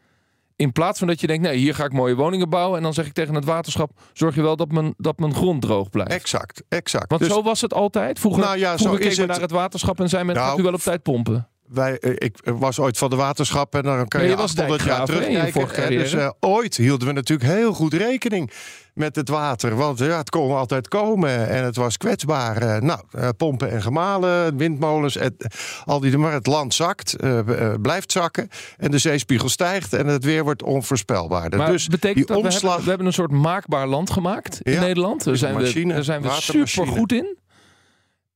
In 0.57 0.73
plaats 0.73 0.99
van 0.99 1.09
dat 1.09 1.21
je 1.21 1.27
denkt, 1.27 1.43
nee, 1.43 1.57
hier 1.57 1.75
ga 1.75 1.85
ik 1.85 1.93
mooie 1.93 2.15
woningen 2.15 2.49
bouwen. 2.49 2.77
En 2.77 2.83
dan 2.83 2.95
zeg 2.95 3.07
ik 3.07 3.13
tegen 3.13 3.35
het 3.35 3.45
waterschap, 3.45 3.91
zorg 4.13 4.35
je 4.35 4.43
wel 4.43 4.57
dat 4.57 4.73
mijn, 4.73 4.95
dat 4.97 5.19
mijn 5.19 5.35
grond 5.35 5.63
droog 5.63 5.91
blijft. 5.91 6.13
Exact, 6.13 6.63
exact. 6.69 7.11
Want 7.11 7.21
Dus 7.23 7.31
zo 7.31 7.43
was 7.43 7.61
het 7.61 7.75
altijd. 7.75 8.19
Vroeger, 8.19 8.43
Nou 8.43 8.59
ja, 8.59 8.77
zo 8.77 8.95
is 8.95 9.17
het. 9.17 9.27
naar 9.27 9.41
het 9.41 9.51
waterschap 9.51 10.01
en 10.01 10.09
zei 10.09 10.25
men, 10.25 10.35
Nou, 10.35 10.49
gaat 10.49 10.59
u 10.59 10.63
wel 10.63 10.73
op 10.73 10.81
tijd 10.81 11.03
pompen. 11.03 11.49
Wij, 11.73 11.99
eh, 11.99 12.11
ik 12.17 12.37
was 12.45 12.79
ooit 12.79 12.99
van 12.99 13.11
de 13.11 13.17
waterschap 13.17 13.75
en 13.75 13.83
dan 13.83 14.09
kan 14.09 14.21
Ja, 14.21 14.27
je, 14.27 14.33
je 14.33 14.39
was 14.39 14.51
800 14.51 14.83
jaar 14.85 15.01
je 15.47 15.53
terugkijken. 15.53 15.83
hè. 15.97 16.03
Dus 16.03 16.13
eh, 16.13 16.31
ooit 16.41 16.77
hielden 16.77 17.07
we 17.09 17.13
natuurlijk 17.15 17.51
heel 17.51 17.73
goed 17.73 17.95
rekening 17.95 18.51
met 18.95 19.17
het 19.17 19.29
water. 19.29 19.77
Want 19.77 19.99
ja, 19.99 20.17
het 20.19 20.31
kon 20.31 20.57
altijd 20.57 20.89
komen 20.89 21.49
en 21.49 21.65
het 21.65 21.77
was 21.77 21.97
kwetsbaar. 21.97 22.57
Eh, 22.57 22.81
nou, 22.81 23.01
eh, 23.11 23.29
pompen 23.37 23.71
en 23.71 23.83
gemalen, 23.83 24.57
windmolens, 24.57 25.17
et- 25.17 25.47
al 25.85 26.01
die, 26.01 26.19
maar 26.19 26.33
het 26.33 26.47
land 26.47 26.75
zakt, 26.75 27.15
eh, 27.17 27.39
eh, 27.39 27.75
blijft 27.83 28.13
zakken. 28.13 28.49
En 28.79 28.91
de 28.91 28.99
zeespiegel 28.99 29.49
stijgt 29.49 29.93
en 29.93 30.07
het 30.07 30.25
weer 30.25 30.43
wordt 30.45 30.63
onvoorspelbaarder. 30.63 31.59
Maar 31.59 31.71
dus 31.71 31.87
betekent 31.89 32.27
die 32.27 32.37
we 32.37 32.43
omslag... 32.43 32.63
hebben, 32.63 32.83
we 32.83 32.89
hebben 32.89 33.07
een 33.07 33.13
soort 33.13 33.31
maakbaar 33.31 33.87
land 33.87 34.11
gemaakt 34.11 34.61
in 34.63 34.73
Ja, 34.73 34.81
Nederland. 34.81 35.25
Daar 35.25 35.37
zijn, 35.37 35.55
we, 35.55 35.61
machine, 35.61 35.95
daar 35.95 36.05
zijn 36.05 36.23
we 36.23 36.29
super 36.39 36.87
goed 36.87 37.13
in. 37.13 37.37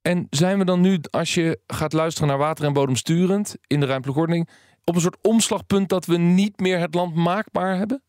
En 0.06 0.26
zijn 0.30 0.58
we 0.58 0.64
dan 0.64 0.80
nu, 0.80 1.00
als 1.10 1.34
je 1.34 1.60
gaat 1.66 1.92
luisteren 1.92 2.28
naar 2.28 2.38
water 2.38 2.64
en 2.64 2.72
bodem 2.72 2.96
sturend 2.96 3.56
in 3.66 3.80
de 3.80 3.86
ruimtelijke 3.86 4.46
op 4.84 4.94
een 4.94 5.00
soort 5.00 5.16
omslagpunt 5.22 5.88
dat 5.88 6.06
we 6.06 6.16
niet 6.16 6.60
meer 6.60 6.78
het 6.78 6.94
land 6.94 7.14
maakbaar 7.14 7.76
hebben? 7.76 8.02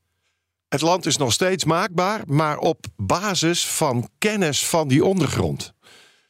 Het 0.68 0.82
land 0.82 1.06
is 1.06 1.18
nog 1.18 1.34
steeds 1.34 1.66
maakbaar, 1.66 2.22
maar 2.26 2.58
op 2.58 2.86
basis 2.96 3.68
van 3.68 4.10
kennis 4.18 4.68
van 4.68 4.88
die 4.88 5.06
ondergrond. 5.06 5.74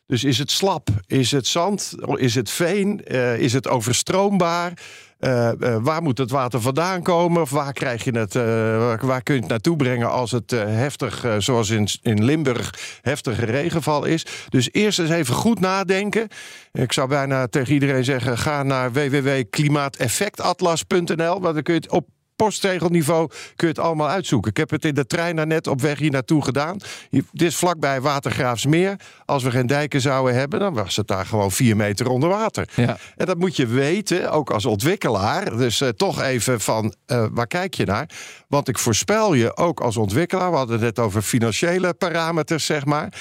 Dus 0.07 0.23
is 0.23 0.37
het 0.37 0.51
slap? 0.51 0.89
Is 1.07 1.31
het 1.31 1.47
zand? 1.47 1.95
Is 2.15 2.35
het 2.35 2.49
veen? 2.49 3.05
Eh, 3.05 3.39
is 3.39 3.53
het 3.53 3.67
overstroombaar? 3.67 4.73
Eh, 5.19 5.49
eh, 5.49 5.83
waar 5.83 6.01
moet 6.01 6.17
het 6.17 6.31
water 6.31 6.61
vandaan 6.61 7.01
komen? 7.01 7.41
Of 7.41 7.49
waar, 7.49 7.73
krijg 7.73 8.03
je 8.03 8.17
het, 8.17 8.33
waar, 8.33 9.05
waar 9.05 9.23
kun 9.23 9.35
je 9.35 9.39
het 9.39 9.49
naartoe 9.49 9.75
brengen 9.75 10.11
als 10.11 10.31
het 10.31 10.51
heftig, 10.51 11.25
zoals 11.37 11.69
in, 11.69 11.87
in 12.01 12.23
Limburg, 12.23 12.99
heftige 13.01 13.45
regenval 13.45 14.05
is? 14.05 14.25
Dus 14.49 14.69
eerst 14.71 14.99
eens 14.99 15.09
even 15.09 15.35
goed 15.35 15.59
nadenken. 15.59 16.27
Ik 16.71 16.93
zou 16.93 17.07
bijna 17.07 17.47
tegen 17.47 17.73
iedereen 17.73 18.03
zeggen: 18.03 18.37
ga 18.37 18.63
naar 18.63 18.91
www.klimaateffectatlas.nl, 18.91 21.41
want 21.41 21.53
dan 21.53 21.63
kun 21.63 21.73
je 21.73 21.79
het 21.79 21.91
op 21.91 22.07
postregelniveau 22.35 23.27
kun 23.27 23.67
je 23.67 23.73
het 23.73 23.79
allemaal 23.79 24.09
uitzoeken. 24.09 24.51
Ik 24.51 24.57
heb 24.57 24.69
het 24.69 24.85
in 24.85 24.93
de 24.93 25.05
trein 25.05 25.35
daarnet 25.35 25.67
op 25.67 25.81
weg 25.81 25.99
hier 25.99 26.11
naartoe 26.11 26.43
gedaan. 26.43 26.77
Dit 27.09 27.25
is 27.31 27.55
vlakbij 27.55 28.01
Watergraafsmeer. 28.01 28.95
Als 29.25 29.43
we 29.43 29.51
geen 29.51 29.67
dijken 29.67 30.01
zouden 30.01 30.35
hebben, 30.35 30.59
dan 30.59 30.73
was 30.73 30.95
het 30.95 31.07
daar 31.07 31.25
gewoon 31.25 31.51
vier 31.51 31.75
meter 31.75 32.09
onder 32.09 32.29
water. 32.29 32.69
Ja. 32.75 32.97
En 33.15 33.25
dat 33.25 33.37
moet 33.37 33.55
je 33.55 33.67
weten, 33.67 34.31
ook 34.31 34.49
als 34.49 34.65
ontwikkelaar. 34.65 35.57
Dus 35.57 35.81
eh, 35.81 35.89
toch 35.89 36.21
even 36.21 36.59
van, 36.59 36.93
eh, 37.05 37.25
waar 37.31 37.47
kijk 37.47 37.73
je 37.73 37.85
naar? 37.85 38.09
Want 38.47 38.67
ik 38.67 38.79
voorspel 38.79 39.33
je, 39.33 39.57
ook 39.57 39.79
als 39.79 39.97
ontwikkelaar... 39.97 40.51
we 40.51 40.57
hadden 40.57 40.75
het 40.75 40.83
net 40.83 40.99
over 41.05 41.21
financiële 41.21 41.93
parameters, 41.93 42.65
zeg 42.65 42.85
maar... 42.85 43.13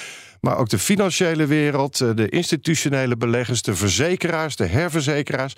Maar 0.45 0.59
ook 0.59 0.69
de 0.69 0.79
financiële 0.79 1.47
wereld, 1.47 2.01
eh, 2.01 2.11
de 2.15 2.29
institutionele 2.29 3.17
beleggers, 3.17 3.63
de 3.63 3.75
verzekeraars, 3.75 4.57
de 4.57 4.67
herverzekeraars. 4.67 5.55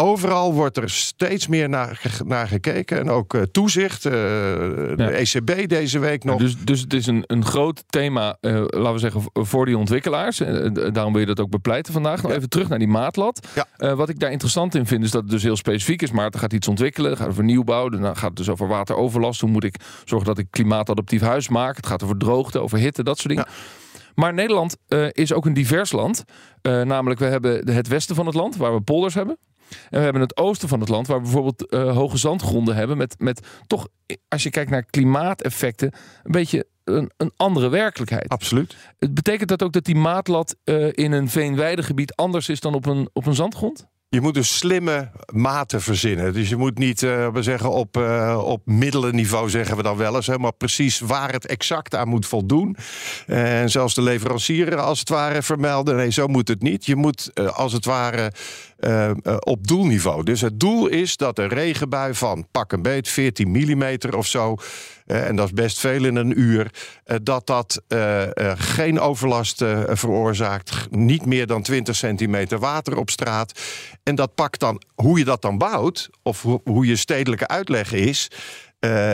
Overal 0.00 0.52
wordt 0.54 0.76
er 0.76 0.90
steeds 0.90 1.46
meer 1.46 1.68
naar, 1.68 1.96
ge- 1.96 2.24
naar 2.24 2.48
gekeken. 2.48 2.98
En 2.98 3.10
ook 3.10 3.34
eh, 3.34 3.42
toezicht. 3.42 4.04
eh, 4.04 4.12
De 4.12 5.06
ECB 5.16 5.68
deze 5.68 5.98
week 5.98 6.24
nog. 6.24 6.38
Dus, 6.38 6.56
dus 6.64 6.80
het 6.80 6.92
is 6.94 7.06
een, 7.06 7.24
een 7.26 7.44
groot 7.44 7.84
thema, 7.86 8.36
eh, 8.40 8.52
laten 8.66 8.92
we 8.92 8.98
zeggen, 8.98 9.22
voor 9.32 9.66
die 9.66 9.78
ontwikkelaars. 9.78 10.36
Daarom 10.92 11.12
wil 11.12 11.20
je 11.20 11.26
dat 11.26 11.40
ook 11.40 11.50
bepleiten 11.50 11.92
vandaag. 11.92 12.22
Nog 12.22 12.30
Ja. 12.30 12.36
even 12.36 12.48
terug 12.48 12.68
naar 12.68 12.78
die 12.78 12.88
maatlat. 12.88 13.46
Wat 13.76 14.08
ik 14.08 14.18
daar 14.18 14.30
interessant 14.30 14.74
in 14.74 14.86
vind, 14.86 15.04
is 15.04 15.10
dat 15.10 15.22
het 15.22 15.30
dus 15.30 15.42
heel 15.42 15.56
specifiek 15.56 16.02
is. 16.02 16.10
Maar 16.10 16.24
het 16.24 16.36
gaat 16.36 16.52
iets 16.52 16.68
ontwikkelen. 16.68 17.16
Gaat 17.16 17.28
over 17.28 17.44
nieuwbouw. 17.44 17.88
Dan 17.88 18.16
gaat 18.16 18.28
het 18.28 18.36
dus 18.36 18.48
over 18.48 18.68
wateroverlast. 18.68 19.40
Hoe 19.40 19.50
moet 19.50 19.64
ik 19.64 19.74
zorgen 20.04 20.28
dat 20.28 20.38
ik 20.38 20.46
klimaatadaptief 20.50 21.20
huis 21.20 21.48
maak? 21.48 21.76
Het 21.76 21.86
gaat 21.86 22.02
over 22.02 22.16
droogte, 22.16 22.58
over 22.60 22.78
hitte, 22.78 23.02
dat 23.02 23.16
soort 23.18 23.28
dingen. 23.28 23.46
Maar 24.14 24.34
Nederland 24.34 24.76
is 25.12 25.32
ook 25.32 25.46
een 25.46 25.54
divers 25.54 25.92
land. 25.92 26.24
Namelijk, 26.62 27.20
we 27.20 27.26
hebben 27.26 27.74
het 27.74 27.88
westen 27.88 28.14
van 28.14 28.26
het 28.26 28.34
land, 28.34 28.56
waar 28.56 28.74
we 28.74 28.80
polders 28.80 29.14
hebben. 29.14 29.38
En 29.70 29.98
we 29.98 30.04
hebben 30.04 30.22
het 30.22 30.36
oosten 30.36 30.68
van 30.68 30.80
het 30.80 30.88
land, 30.88 31.06
waar 31.06 31.16
we 31.16 31.22
bijvoorbeeld 31.22 31.66
eh, 31.66 31.96
hoge 31.96 32.16
zandgronden 32.16 32.76
hebben. 32.76 32.96
Met, 32.96 33.14
met 33.18 33.46
toch, 33.66 33.88
als 34.28 34.42
je 34.42 34.50
kijkt 34.50 34.70
naar 34.70 34.84
klimaateffecten, 34.84 35.92
een 36.22 36.32
beetje 36.32 36.66
een, 36.84 37.10
een 37.16 37.32
andere 37.36 37.68
werkelijkheid. 37.68 38.28
Absoluut. 38.28 38.76
Het 38.98 39.14
betekent 39.14 39.48
dat 39.48 39.62
ook 39.62 39.72
dat 39.72 39.84
die 39.84 39.96
maatlat 39.96 40.56
eh, 40.64 40.88
in 40.90 41.12
een 41.12 41.28
veenweidegebied 41.28 42.14
anders 42.14 42.48
is 42.48 42.60
dan 42.60 42.74
op 42.74 42.86
een, 42.86 43.10
op 43.12 43.26
een 43.26 43.34
zandgrond? 43.34 43.86
Je 44.10 44.20
moet 44.20 44.34
dus 44.34 44.56
slimme 44.56 45.10
maten 45.32 45.82
verzinnen. 45.82 46.32
Dus 46.32 46.48
je 46.48 46.56
moet 46.56 46.78
niet 46.78 47.02
eh, 47.02 47.32
we 47.32 47.42
zeggen 47.42 47.70
op, 47.70 47.96
eh, 47.96 48.42
op 48.44 48.66
middelenniveau, 48.66 49.50
zeggen 49.50 49.76
we 49.76 49.82
dan 49.82 49.96
wel 49.96 50.16
eens, 50.16 50.28
maar 50.28 50.52
precies 50.52 51.00
waar 51.00 51.32
het 51.32 51.46
exact 51.46 51.94
aan 51.94 52.08
moet 52.08 52.26
voldoen. 52.26 52.76
En 53.26 53.70
zelfs 53.70 53.94
de 53.94 54.02
leverancier 54.02 54.76
als 54.76 54.98
het 54.98 55.08
ware 55.08 55.42
vermelden. 55.42 55.96
Nee, 55.96 56.12
zo 56.12 56.26
moet 56.26 56.48
het 56.48 56.62
niet. 56.62 56.86
Je 56.86 56.96
moet 56.96 57.30
eh, 57.34 57.46
als 57.46 57.72
het 57.72 57.84
ware 57.84 58.32
uh, 58.80 59.10
uh, 59.22 59.36
op 59.38 59.66
doelniveau. 59.66 60.24
Dus 60.24 60.40
het 60.40 60.60
doel 60.60 60.86
is 60.86 61.16
dat 61.16 61.38
een 61.38 61.48
regenbui 61.48 62.14
van 62.14 62.46
pak 62.50 62.72
een 62.72 62.82
beet 62.82 63.08
14 63.08 63.50
mm 63.50 63.98
of 64.16 64.26
zo. 64.26 64.56
En 65.10 65.36
dat 65.36 65.46
is 65.46 65.52
best 65.52 65.78
veel 65.78 66.04
in 66.04 66.16
een 66.16 66.40
uur. 66.40 66.70
dat 67.22 67.46
dat 67.46 67.82
geen 68.54 69.00
overlast 69.00 69.64
veroorzaakt. 69.86 70.86
Niet 70.90 71.26
meer 71.26 71.46
dan 71.46 71.62
20 71.62 71.96
centimeter 71.96 72.58
water 72.58 72.96
op 72.96 73.10
straat. 73.10 73.60
En 74.02 74.14
dat 74.14 74.34
pakt 74.34 74.60
dan, 74.60 74.82
hoe 74.94 75.18
je 75.18 75.24
dat 75.24 75.42
dan 75.42 75.58
bouwt, 75.58 76.10
of 76.22 76.42
ho 76.42 76.60
hoe 76.64 76.86
je 76.86 76.96
stedelijke 76.96 77.48
uitleg 77.48 77.92
is. 77.92 78.30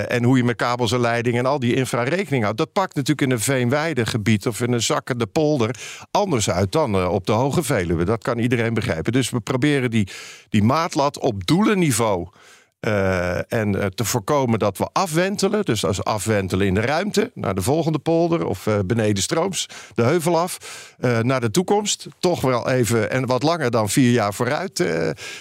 En 0.09 0.25
hoe 0.25 0.37
je 0.37 0.45
met 0.45 0.57
kabels 0.57 0.93
en 0.93 1.01
leidingen 1.01 1.39
en 1.39 1.51
al 1.51 1.59
die 1.59 1.75
infra 1.75 2.03
rekening 2.03 2.43
houdt. 2.43 2.59
Dat 2.59 2.73
pakt 2.73 2.95
natuurlijk 2.95 3.21
in 3.21 3.31
een 3.31 3.41
veenweidegebied 3.41 4.47
of 4.47 4.61
in 4.61 4.73
een 4.73 4.83
zakkende 4.83 5.27
polder 5.27 5.77
anders 6.11 6.51
uit 6.51 6.73
dan 6.73 7.09
op 7.09 7.27
de 7.27 7.33
Hoge 7.33 7.63
Veluwe. 7.63 8.05
Dat 8.05 8.23
kan 8.23 8.39
iedereen 8.39 8.75
begrijpen. 8.75 9.13
Dus 9.13 9.31
we 9.31 9.41
proberen 9.41 9.91
die, 9.91 10.09
die 10.49 10.63
maatlat 10.63 11.19
op 11.19 11.47
doelenniveau 11.47 12.29
uh, 12.87 13.53
en 13.53 13.77
uh, 13.77 13.85
te 13.85 14.05
voorkomen 14.05 14.59
dat 14.59 14.79
we 14.79 14.89
afwentelen. 14.93 15.65
Dus 15.65 15.85
als 15.85 16.05
afwentelen 16.05 16.67
in 16.67 16.75
de 16.75 16.81
ruimte 16.81 17.31
naar 17.35 17.55
de 17.55 17.63
volgende 17.63 17.99
polder 17.99 18.47
of 18.47 18.67
uh, 18.67 18.75
beneden 18.87 19.23
strooms, 19.23 19.69
de 19.95 20.03
heuvel 20.03 20.39
af, 20.39 20.59
naar 21.23 21.41
de 21.41 21.51
toekomst. 21.51 22.07
Toch 22.19 22.41
wel 22.41 22.71
even 22.71 23.11
en 23.11 23.27
wat 23.27 23.43
langer 23.43 23.71
dan 23.71 23.89
vier 23.89 24.11
jaar 24.11 24.35
vooruit, 24.35 24.85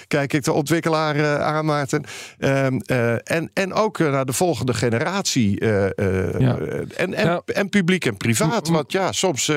kijk 0.07 0.33
ik 0.33 0.43
de 0.43 0.53
ontwikkelaar 0.53 1.41
aan, 1.41 1.65
Maarten. 1.65 2.03
Ehm, 2.37 2.77
en, 3.23 3.49
en 3.53 3.73
ook 3.73 3.99
naar 3.99 4.25
de 4.25 4.33
volgende 4.33 4.73
generatie. 4.73 5.65
Ja. 5.65 5.89
en, 5.95 7.13
en, 7.13 7.25
nou, 7.25 7.41
en, 7.45 7.69
publiek 7.69 8.05
en 8.05 8.17
privaat. 8.17 8.67
Want 8.67 8.91
ja, 8.91 9.11
soms 9.11 9.49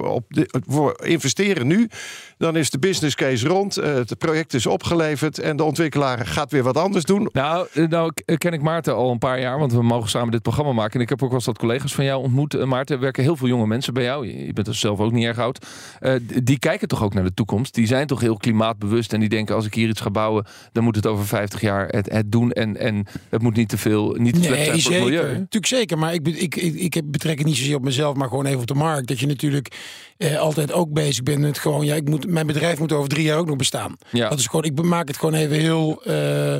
op 0.00 0.24
de, 0.28 0.62
we 0.66 1.00
investeren 1.04 1.66
nu, 1.66 1.88
dan 2.38 2.56
is 2.56 2.70
de 2.70 2.78
business 2.78 3.14
case 3.14 3.48
rond, 3.48 3.74
het 3.74 4.18
project 4.18 4.54
is 4.54 4.66
opgeleverd 4.66 5.38
en 5.38 5.56
de 5.56 5.64
ontwikkelaar 5.64 6.26
gaat 6.26 6.50
weer 6.50 6.62
wat 6.62 6.76
anders 6.76 7.04
doen. 7.04 7.15
Nou, 7.32 7.66
eh, 7.72 7.88
nou 7.88 8.12
ken 8.38 8.52
ik 8.52 8.62
Maarten 8.62 8.94
al 8.94 9.10
een 9.10 9.18
paar 9.18 9.40
jaar, 9.40 9.58
want 9.58 9.72
we 9.72 9.82
mogen 9.82 10.10
samen 10.10 10.30
dit 10.30 10.42
programma 10.42 10.72
maken. 10.72 10.94
En 10.94 11.00
ik 11.00 11.08
heb 11.08 11.22
ook 11.22 11.28
wel 11.28 11.38
eens 11.38 11.46
wat 11.46 11.58
collega's 11.58 11.94
van 11.94 12.04
jou 12.04 12.22
ontmoet. 12.22 12.54
Eh, 12.54 12.64
Maarten, 12.64 12.94
er 12.94 13.00
werken 13.00 13.22
heel 13.22 13.36
veel 13.36 13.48
jonge 13.48 13.66
mensen 13.66 13.94
bij 13.94 14.02
jou. 14.02 14.26
Je 14.26 14.52
bent 14.52 14.66
er 14.66 14.74
zelf 14.74 15.00
ook 15.00 15.12
niet 15.12 15.24
erg 15.24 15.38
oud. 15.38 15.66
Uh, 16.00 16.14
die 16.42 16.58
kijken 16.58 16.88
toch 16.88 17.02
ook 17.02 17.14
naar 17.14 17.24
de 17.24 17.34
toekomst. 17.34 17.74
Die 17.74 17.86
zijn 17.86 18.06
toch 18.06 18.20
heel 18.20 18.36
klimaatbewust. 18.36 19.12
En 19.12 19.20
die 19.20 19.28
denken, 19.28 19.54
als 19.54 19.66
ik 19.66 19.74
hier 19.74 19.88
iets 19.88 20.00
ga 20.00 20.10
bouwen, 20.10 20.46
dan 20.72 20.84
moet 20.84 20.96
het 20.96 21.06
over 21.06 21.26
50 21.26 21.60
jaar 21.60 21.88
het, 21.88 22.12
het 22.12 22.32
doen. 22.32 22.52
En, 22.52 22.76
en 22.76 23.06
het 23.28 23.42
moet 23.42 23.56
niet 23.56 23.68
te 23.68 23.78
veel, 23.78 24.14
niet 24.18 24.34
te 24.34 24.42
slecht 24.42 24.64
zijn 24.64 24.80
voor 24.80 24.92
het 24.92 25.04
milieu. 25.04 25.28
Natuurlijk 25.28 25.66
zeker, 25.66 25.98
maar 25.98 26.14
ik, 26.14 26.28
ik, 26.28 26.56
ik, 26.56 26.94
ik 26.94 27.10
betrek 27.10 27.38
het 27.38 27.46
niet 27.46 27.56
zozeer 27.56 27.76
op 27.76 27.84
mezelf, 27.84 28.16
maar 28.16 28.28
gewoon 28.28 28.46
even 28.46 28.60
op 28.60 28.66
de 28.66 28.74
markt. 28.74 29.08
Dat 29.08 29.20
je 29.20 29.26
natuurlijk 29.26 29.74
eh, 30.16 30.38
altijd 30.38 30.72
ook 30.72 30.92
bezig 30.92 31.22
bent 31.22 31.40
met 31.40 31.58
gewoon, 31.58 31.84
ja, 31.84 31.94
ik 31.94 32.08
moet, 32.08 32.26
mijn 32.30 32.46
bedrijf 32.46 32.78
moet 32.78 32.92
over 32.92 33.08
drie 33.08 33.24
jaar 33.24 33.38
ook 33.38 33.46
nog 33.46 33.56
bestaan. 33.56 33.96
Ja. 34.10 34.28
Dat 34.28 34.38
is 34.38 34.46
gewoon, 34.46 34.64
ik 34.64 34.82
maak 34.82 35.08
het 35.08 35.16
gewoon 35.16 35.34
even 35.34 35.56
heel 35.56 36.02
uh, 36.06 36.56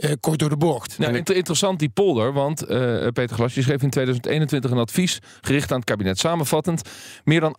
uh, 0.00 0.10
kort 0.20 0.38
door 0.38 0.48
de 0.48 0.56
bocht. 0.56 0.98
Nou, 0.98 1.16
interessant 1.16 1.78
die 1.78 1.88
polder, 1.88 2.32
want 2.32 2.70
uh, 2.70 3.06
Peter 3.12 3.36
Glas, 3.36 3.54
je 3.54 3.62
schreef 3.62 3.82
in 3.82 3.90
2021 3.90 4.70
een 4.70 4.78
advies 4.78 5.18
gericht 5.40 5.70
aan 5.70 5.76
het 5.76 5.86
kabinet. 5.86 6.18
Samenvattend, 6.18 6.88
meer 7.24 7.40
dan 7.40 7.58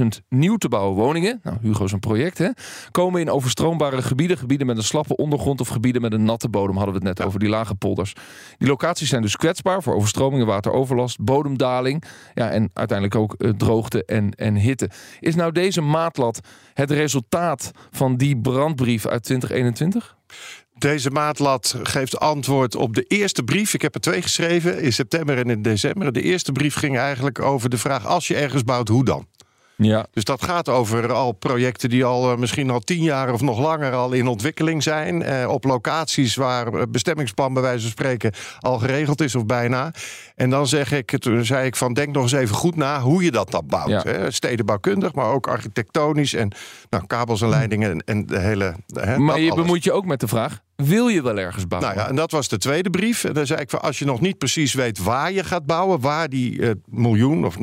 800.000 0.00 0.06
nieuw 0.28 0.56
te 0.56 0.68
bouwen 0.68 0.96
woningen, 0.96 1.40
nou 1.42 1.56
Hugo 1.60 1.84
is 1.84 1.92
een 1.92 2.00
project, 2.00 2.38
hè, 2.38 2.48
komen 2.90 3.20
in 3.20 3.30
overstroombare 3.30 4.02
gebieden, 4.02 4.38
gebieden 4.38 4.66
met 4.66 4.76
een 4.76 4.82
slappe 4.82 5.16
ondergrond 5.16 5.60
of 5.60 5.68
gebieden 5.68 6.02
met 6.02 6.12
een 6.12 6.24
natte 6.24 6.48
bodem, 6.48 6.76
hadden 6.76 6.94
we 6.94 6.98
het 6.98 7.08
net 7.08 7.18
ja. 7.18 7.24
over, 7.24 7.40
die 7.40 7.48
lage 7.48 7.74
polders. 7.74 8.12
Die 8.58 8.68
locaties 8.68 9.08
zijn 9.08 9.22
dus 9.22 9.36
kwetsbaar 9.36 9.82
voor 9.82 9.94
overstromingen, 9.94 10.46
wateroverlast, 10.46 11.20
bodemdaling, 11.20 12.04
ja, 12.34 12.50
en 12.50 12.70
uiteindelijk 12.72 13.18
ook 13.18 13.34
uh, 13.38 13.50
droogte 13.50 14.04
en, 14.04 14.30
en 14.30 14.54
hitte. 14.54 14.90
Is 15.20 15.34
nou 15.34 15.52
deze 15.52 15.80
maatlat 15.80 16.40
het 16.74 16.90
resultaat 16.90 17.70
van 17.90 18.16
die 18.16 18.40
brandbrief 18.40 19.06
uit 19.06 19.22
2021? 19.22 20.16
Deze 20.78 21.10
maatlat 21.10 21.78
geeft 21.82 22.20
antwoord 22.20 22.74
op 22.74 22.94
de 22.94 23.02
eerste 23.02 23.42
brief. 23.42 23.74
Ik 23.74 23.82
heb 23.82 23.94
er 23.94 24.00
twee 24.00 24.22
geschreven 24.22 24.80
in 24.80 24.92
september 24.92 25.38
en 25.38 25.50
in 25.50 25.62
december. 25.62 26.12
De 26.12 26.22
eerste 26.22 26.52
brief 26.52 26.74
ging 26.74 26.98
eigenlijk 26.98 27.42
over 27.42 27.70
de 27.70 27.78
vraag: 27.78 28.06
als 28.06 28.28
je 28.28 28.36
ergens 28.36 28.64
bouwt, 28.64 28.88
hoe 28.88 29.04
dan? 29.04 29.26
Ja. 29.76 30.06
Dus 30.12 30.24
dat 30.24 30.44
gaat 30.44 30.68
over 30.68 31.12
al 31.12 31.32
projecten 31.32 31.88
die 31.88 32.04
al 32.04 32.32
uh, 32.32 32.38
misschien 32.38 32.70
al 32.70 32.80
tien 32.80 33.02
jaar 33.02 33.32
of 33.32 33.40
nog 33.40 33.58
langer 33.58 33.92
al 33.92 34.12
in 34.12 34.26
ontwikkeling 34.26 34.82
zijn. 34.82 35.22
Uh, 35.22 35.48
op 35.48 35.64
locaties 35.64 36.34
waar 36.34 36.90
bestemmingsplan 36.90 37.52
bij 37.52 37.62
wijze 37.62 37.80
van 37.80 37.90
spreken 37.90 38.32
al 38.60 38.78
geregeld 38.78 39.20
is 39.20 39.34
of 39.34 39.46
bijna. 39.46 39.92
En 40.34 40.50
dan 40.50 40.66
zeg 40.66 40.92
ik, 40.92 41.18
toen 41.18 41.44
zei 41.44 41.66
ik 41.66 41.76
van 41.76 41.92
denk 41.92 42.14
nog 42.14 42.22
eens 42.22 42.32
even 42.32 42.56
goed 42.56 42.76
na 42.76 43.00
hoe 43.00 43.22
je 43.22 43.30
dat 43.30 43.50
dan 43.50 43.66
bouwt. 43.66 43.88
Ja. 43.88 44.02
Hè? 44.02 44.30
Stedenbouwkundig, 44.30 45.14
maar 45.14 45.30
ook 45.30 45.46
architectonisch 45.46 46.34
en 46.34 46.52
nou, 46.90 47.06
kabels 47.06 47.42
en 47.42 47.48
leidingen 47.48 47.90
en, 47.90 48.00
en 48.04 48.26
de 48.26 48.38
hele. 48.38 48.74
Hè, 48.86 49.18
maar 49.18 49.40
je 49.40 49.54
bemoeit 49.54 49.84
je 49.84 49.92
ook 49.92 50.04
met 50.04 50.20
de 50.20 50.28
vraag: 50.28 50.60
wil 50.76 51.08
je 51.08 51.22
wel 51.22 51.38
ergens 51.38 51.66
bouwen? 51.66 51.90
Nou 51.90 52.00
ja, 52.00 52.10
en 52.10 52.16
dat 52.16 52.30
was 52.30 52.48
de 52.48 52.58
tweede 52.58 52.90
brief. 52.90 53.24
En 53.24 53.32
dan 53.32 53.46
zei 53.46 53.60
ik 53.60 53.70
van 53.70 53.82
als 53.82 53.98
je 53.98 54.04
nog 54.04 54.20
niet 54.20 54.38
precies 54.38 54.74
weet 54.74 54.98
waar 54.98 55.32
je 55.32 55.44
gaat 55.44 55.66
bouwen, 55.66 56.00
waar 56.00 56.28
die 56.28 56.52
uh, 56.52 56.70
miljoen 56.84 57.44
of 57.44 57.56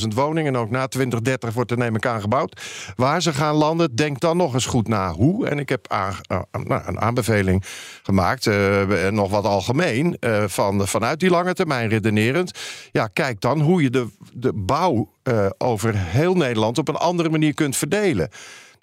900.000 0.00 0.08
woningen, 0.14 0.54
en 0.54 0.60
ook 0.60 0.70
na 0.70 0.86
2030 0.86 1.52
wordt 1.52 1.70
er 1.70 1.78
neem 1.78 1.96
ik 1.96 2.06
aan 2.06 2.20
gebouwd, 2.20 2.62
waar 2.96 3.22
ze 3.22 3.32
gaan 3.32 3.54
landen, 3.54 3.94
denk 3.94 4.20
dan 4.20 4.36
nog 4.36 4.54
eens 4.54 4.66
goed 4.66 4.88
na 4.88 5.12
hoe. 5.12 5.46
En 5.46 5.58
ik 5.58 5.68
heb 5.68 5.92
uh, 5.92 6.08
nou, 6.50 6.82
een 6.86 7.00
aanbeveling 7.00 7.64
gemaakt, 8.02 8.46
uh, 8.46 9.08
nog 9.08 9.30
wat 9.30 9.44
algemeen, 9.44 10.16
van, 10.46 10.88
vanuit 10.88 11.20
die 11.20 11.30
lange 11.30 11.54
termijn 11.54 11.88
redenerend. 11.88 12.58
Ja, 12.92 13.06
kijk 13.06 13.40
dan 13.40 13.60
hoe 13.60 13.82
je 13.82 13.90
de, 13.90 14.06
de 14.32 14.52
bouw 14.52 15.10
over 15.58 15.92
heel 15.96 16.34
Nederland 16.34 16.78
op 16.78 16.88
een 16.88 16.96
andere 16.96 17.28
manier 17.28 17.54
kunt 17.54 17.76
verdelen. 17.76 18.28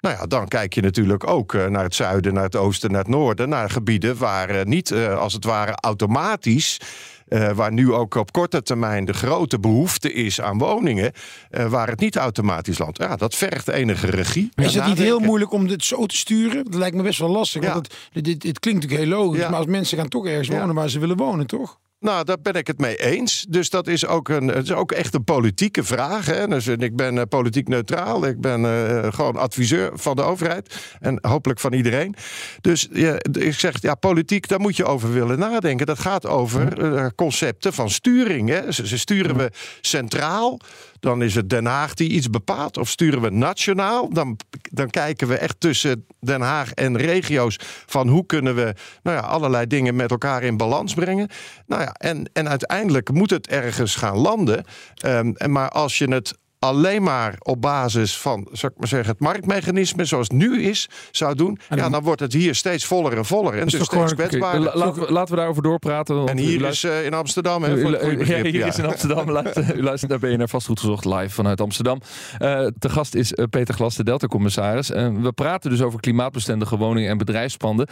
Nou 0.00 0.16
ja, 0.16 0.26
dan 0.26 0.48
kijk 0.48 0.74
je 0.74 0.82
natuurlijk 0.82 1.26
ook 1.26 1.54
eh, 1.54 1.66
naar 1.66 1.84
het 1.84 1.94
zuiden, 1.94 2.34
naar 2.34 2.44
het 2.44 2.56
oosten, 2.56 2.90
naar 2.90 3.00
het 3.00 3.08
noorden. 3.08 3.48
Naar 3.48 3.70
gebieden 3.70 4.16
waar 4.16 4.48
eh, 4.48 4.64
niet 4.64 4.90
eh, 4.90 5.18
als 5.18 5.32
het 5.32 5.44
ware 5.44 5.72
automatisch. 5.80 6.80
Uh, 7.28 7.50
waar 7.50 7.72
nu 7.72 7.92
ook 7.92 8.14
op 8.14 8.32
korte 8.32 8.62
termijn 8.62 9.04
de 9.04 9.12
grote 9.12 9.58
behoefte 9.58 10.12
is 10.12 10.40
aan 10.40 10.58
woningen, 10.58 11.12
uh, 11.50 11.66
waar 11.66 11.88
het 11.88 12.00
niet 12.00 12.16
automatisch 12.16 12.78
landt. 12.78 12.98
Ja, 12.98 13.16
dat 13.16 13.34
vergt 13.34 13.68
enige 13.68 14.06
regie. 14.06 14.50
Maar 14.54 14.64
is 14.64 14.74
het 14.74 14.86
niet 14.86 14.98
heel 14.98 15.18
moeilijk 15.18 15.52
om 15.52 15.68
dit 15.68 15.84
zo 15.84 16.06
te 16.06 16.16
sturen? 16.16 16.64
Dat 16.64 16.74
lijkt 16.74 16.96
me 16.96 17.02
best 17.02 17.18
wel 17.18 17.28
lastig. 17.28 17.62
Ja. 17.62 17.72
Want 17.72 17.94
het, 18.12 18.24
dit, 18.24 18.40
dit, 18.40 18.58
klinkt 18.58 18.82
natuurlijk 18.82 19.10
heel 19.10 19.18
logisch, 19.18 19.40
ja. 19.40 19.48
maar 19.48 19.58
als 19.58 19.66
mensen 19.66 19.98
gaan 19.98 20.08
toch 20.08 20.26
ergens 20.26 20.48
wonen 20.48 20.74
waar 20.74 20.88
ze 20.88 20.98
willen 20.98 21.16
wonen, 21.16 21.46
toch? 21.46 21.78
Nou, 22.00 22.24
daar 22.24 22.40
ben 22.42 22.54
ik 22.54 22.66
het 22.66 22.78
mee 22.78 22.96
eens. 22.96 23.46
Dus 23.48 23.70
dat 23.70 23.86
is 23.86 24.06
ook, 24.06 24.28
een, 24.28 24.48
het 24.48 24.64
is 24.64 24.72
ook 24.72 24.92
echt 24.92 25.14
een 25.14 25.24
politieke 25.24 25.84
vraag. 25.84 26.26
Hè? 26.26 26.48
Dus 26.48 26.66
ik 26.66 26.96
ben 26.96 27.14
uh, 27.14 27.22
politiek 27.28 27.68
neutraal. 27.68 28.26
Ik 28.26 28.40
ben 28.40 28.60
uh, 28.60 29.12
gewoon 29.12 29.36
adviseur 29.36 29.90
van 29.94 30.16
de 30.16 30.22
overheid. 30.22 30.94
En 31.00 31.18
hopelijk 31.20 31.60
van 31.60 31.72
iedereen. 31.72 32.14
Dus 32.60 32.88
ja, 32.92 33.16
ik 33.32 33.54
zeg, 33.54 33.82
ja, 33.82 33.94
politiek, 33.94 34.48
daar 34.48 34.60
moet 34.60 34.76
je 34.76 34.84
over 34.84 35.12
willen 35.12 35.38
nadenken. 35.38 35.86
Dat 35.86 35.98
gaat 35.98 36.26
over 36.26 36.92
uh, 36.94 37.06
concepten 37.14 37.72
van 37.72 37.90
sturing. 37.90 38.48
Hè? 38.48 38.72
Ze, 38.72 38.86
ze 38.86 38.98
sturen 38.98 39.36
we 39.36 39.50
centraal 39.80 40.60
dan 41.00 41.22
is 41.22 41.34
het 41.34 41.50
Den 41.50 41.66
Haag 41.66 41.94
die 41.94 42.10
iets 42.10 42.30
bepaalt. 42.30 42.78
Of 42.78 42.88
sturen 42.88 43.20
we 43.20 43.30
nationaal, 43.30 44.12
dan, 44.12 44.36
dan 44.70 44.90
kijken 44.90 45.28
we 45.28 45.36
echt 45.36 45.60
tussen 45.60 46.06
Den 46.20 46.40
Haag 46.40 46.72
en 46.72 46.96
regio's 46.96 47.58
van 47.86 48.08
hoe 48.08 48.26
kunnen 48.26 48.54
we 48.54 48.74
nou 49.02 49.16
ja, 49.16 49.22
allerlei 49.22 49.66
dingen 49.66 49.96
met 49.96 50.10
elkaar 50.10 50.42
in 50.42 50.56
balans 50.56 50.94
brengen. 50.94 51.28
Nou 51.66 51.82
ja, 51.82 51.85
en, 51.92 52.30
en 52.32 52.48
uiteindelijk 52.48 53.12
moet 53.12 53.30
het 53.30 53.46
ergens 53.46 53.94
gaan 53.94 54.16
landen. 54.16 54.64
Um, 55.06 55.34
maar 55.46 55.70
als 55.70 55.98
je 55.98 56.12
het 56.12 56.34
alleen 56.66 57.02
maar 57.02 57.34
op 57.38 57.60
basis 57.60 58.18
van, 58.18 58.48
zou 58.52 58.72
ik 58.72 58.78
maar 58.78 58.88
zeggen, 58.88 59.10
het 59.10 59.20
marktmechanisme 59.20 60.04
zoals 60.04 60.28
het 60.28 60.36
nu 60.36 60.62
is, 60.62 60.88
zou 61.10 61.34
doen, 61.34 61.58
ja, 61.68 61.88
dan 61.88 62.02
wordt 62.02 62.20
het 62.20 62.32
hier 62.32 62.54
steeds 62.54 62.84
voller 62.84 63.16
en 63.16 63.24
voller. 63.24 63.54
En 63.54 63.66
dus 63.66 63.84
steeds 63.84 64.14
kwetsbaarder. 64.14 64.68
Okay. 64.68 64.78
Laten, 64.78 65.02
we, 65.02 65.12
laten 65.12 65.30
we 65.30 65.40
daarover 65.40 65.62
doorpraten. 65.62 66.26
En 66.26 66.38
hier 66.38 66.64
is 66.66 66.84
uh, 66.84 67.04
in 67.04 67.14
Amsterdam. 67.14 67.62
Hè, 67.62 67.76
u, 67.76 67.86
u, 67.86 68.26
ja, 68.36 68.42
hier 68.42 68.66
is 68.66 68.78
in 68.78 68.86
Amsterdam. 68.86 69.28
u 69.76 69.82
luistert 69.82 70.10
naar 70.10 70.18
BNR 70.18 70.48
Vastgoed 70.48 70.80
Gezocht 70.80 71.04
live 71.04 71.30
vanuit 71.30 71.60
Amsterdam. 71.60 72.00
Uh, 72.38 72.66
te 72.78 72.88
gast 72.88 73.14
is 73.14 73.32
uh, 73.32 73.44
Peter 73.50 73.74
Glas, 73.74 73.96
de 73.96 74.04
Delta-commissaris. 74.04 74.88
we 74.88 75.32
praten 75.34 75.70
dus 75.70 75.82
over 75.82 76.00
klimaatbestendige 76.00 76.76
woningen 76.76 77.10
en 77.10 77.18
bedrijfspanden. 77.18 77.88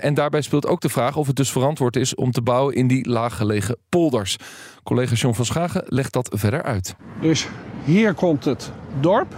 en 0.00 0.14
daarbij 0.14 0.40
speelt 0.40 0.66
ook 0.66 0.80
de 0.80 0.88
vraag 0.88 1.16
of 1.16 1.26
het 1.26 1.36
dus 1.36 1.50
verantwoord 1.50 1.96
is 1.96 2.14
om 2.14 2.30
te 2.30 2.42
bouwen 2.42 2.74
in 2.74 2.86
die 2.86 3.08
laaggelegen 3.08 3.76
polders. 3.88 4.36
Collega 4.82 5.14
John 5.14 5.34
van 5.34 5.44
Schagen 5.44 5.82
legt 5.86 6.12
dat 6.12 6.34
verder 6.36 6.62
uit. 6.62 6.94
Dus 7.20 7.48
hier 7.90 8.14
komt 8.14 8.44
het 8.44 8.72
dorp. 9.00 9.34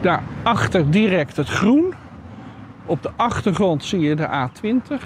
Daarachter 0.00 0.90
direct 0.90 1.36
het 1.36 1.48
groen. 1.48 1.94
Op 2.86 3.02
de 3.02 3.10
achtergrond 3.16 3.84
zie 3.84 4.00
je 4.00 4.14
de 4.14 4.48
A20. 4.48 5.04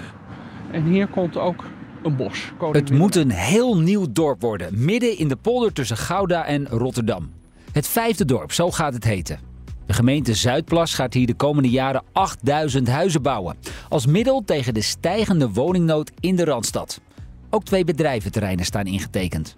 En 0.71 0.83
hier 0.83 1.07
komt 1.07 1.37
ook 1.37 1.63
een 2.03 2.15
bos. 2.15 2.51
Het 2.71 2.91
moet 2.91 3.15
een 3.15 3.31
heel 3.31 3.77
nieuw 3.77 4.05
dorp 4.11 4.41
worden. 4.41 4.83
Midden 4.85 5.17
in 5.17 5.27
de 5.27 5.35
polder 5.35 5.73
tussen 5.73 5.97
Gouda 5.97 6.45
en 6.45 6.67
Rotterdam. 6.67 7.31
Het 7.71 7.87
vijfde 7.87 8.25
dorp, 8.25 8.51
zo 8.51 8.71
gaat 8.71 8.93
het 8.93 9.03
heten. 9.03 9.39
De 9.85 9.93
gemeente 9.93 10.33
Zuidplas 10.33 10.93
gaat 10.93 11.13
hier 11.13 11.27
de 11.27 11.33
komende 11.33 11.69
jaren 11.69 12.03
8000 12.11 12.87
huizen 12.87 13.21
bouwen. 13.21 13.57
Als 13.89 14.05
middel 14.05 14.43
tegen 14.45 14.73
de 14.73 14.81
stijgende 14.81 15.49
woningnood 15.49 16.11
in 16.19 16.35
de 16.35 16.45
Randstad. 16.45 17.01
Ook 17.49 17.63
twee 17.63 17.83
bedrijventerreinen 17.83 18.65
staan 18.65 18.85
ingetekend. 18.85 19.57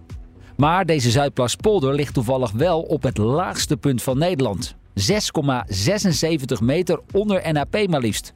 Maar 0.59 0.85
deze 0.85 1.11
Zuidplaspolder 1.11 1.93
ligt 1.93 2.13
toevallig 2.13 2.51
wel 2.51 2.81
op 2.81 3.03
het 3.03 3.17
laagste 3.17 3.77
punt 3.77 4.03
van 4.03 4.17
Nederland. 4.17 4.75
6,76 4.75 6.61
meter 6.61 6.99
onder 7.11 7.53
NAP 7.53 7.87
maar 7.87 7.99
liefst. 7.99 8.33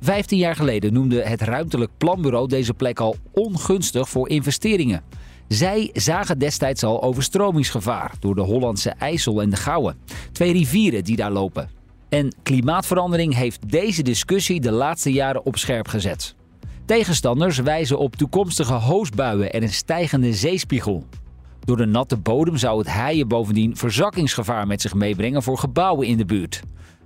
15 0.00 0.38
jaar 0.38 0.56
geleden 0.56 0.92
noemde 0.92 1.22
het 1.22 1.40
Ruimtelijk 1.40 1.90
Planbureau 1.98 2.48
deze 2.48 2.74
plek 2.74 3.00
al 3.00 3.16
ongunstig 3.32 4.08
voor 4.08 4.28
investeringen. 4.28 5.02
Zij 5.48 5.90
zagen 5.92 6.38
destijds 6.38 6.82
al 6.82 7.02
overstromingsgevaar 7.02 8.12
door 8.20 8.34
de 8.34 8.40
Hollandse 8.40 8.90
IJssel 8.90 9.42
en 9.42 9.50
de 9.50 9.56
Gouwe. 9.56 9.94
Twee 10.32 10.52
rivieren 10.52 11.04
die 11.04 11.16
daar 11.16 11.32
lopen. 11.32 11.70
En 12.08 12.34
klimaatverandering 12.42 13.34
heeft 13.34 13.70
deze 13.70 14.02
discussie 14.02 14.60
de 14.60 14.72
laatste 14.72 15.12
jaren 15.12 15.44
op 15.44 15.56
scherp 15.56 15.88
gezet. 15.88 16.34
Tegenstanders 16.84 17.58
wijzen 17.58 17.98
op 17.98 18.16
toekomstige 18.16 18.72
hoosbuien 18.72 19.52
en 19.52 19.62
een 19.62 19.72
stijgende 19.72 20.32
zeespiegel. 20.32 21.04
Door 21.64 21.76
de 21.76 21.86
natte 21.86 22.16
bodem 22.16 22.56
zou 22.56 22.78
het 22.78 22.86
haaien 22.86 23.28
bovendien 23.28 23.76
verzakkingsgevaar 23.76 24.66
met 24.66 24.80
zich 24.80 24.94
meebrengen 24.94 25.42
voor 25.42 25.58
gebouwen 25.58 26.06
in 26.06 26.16
de 26.16 26.24
buurt. 26.24 26.62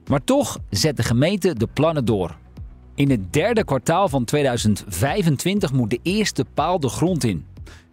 Maar 0.06 0.24
toch 0.24 0.58
zet 0.70 0.96
de 0.96 1.02
gemeente 1.02 1.54
de 1.54 1.66
plannen 1.66 2.04
door. 2.04 2.36
In 2.94 3.10
het 3.10 3.32
derde 3.32 3.64
kwartaal 3.64 4.08
van 4.08 4.24
2025 4.24 5.72
moet 5.72 5.90
de 5.90 5.98
eerste 6.02 6.44
paal 6.54 6.80
de 6.80 6.88
grond 6.88 7.24
in. 7.24 7.44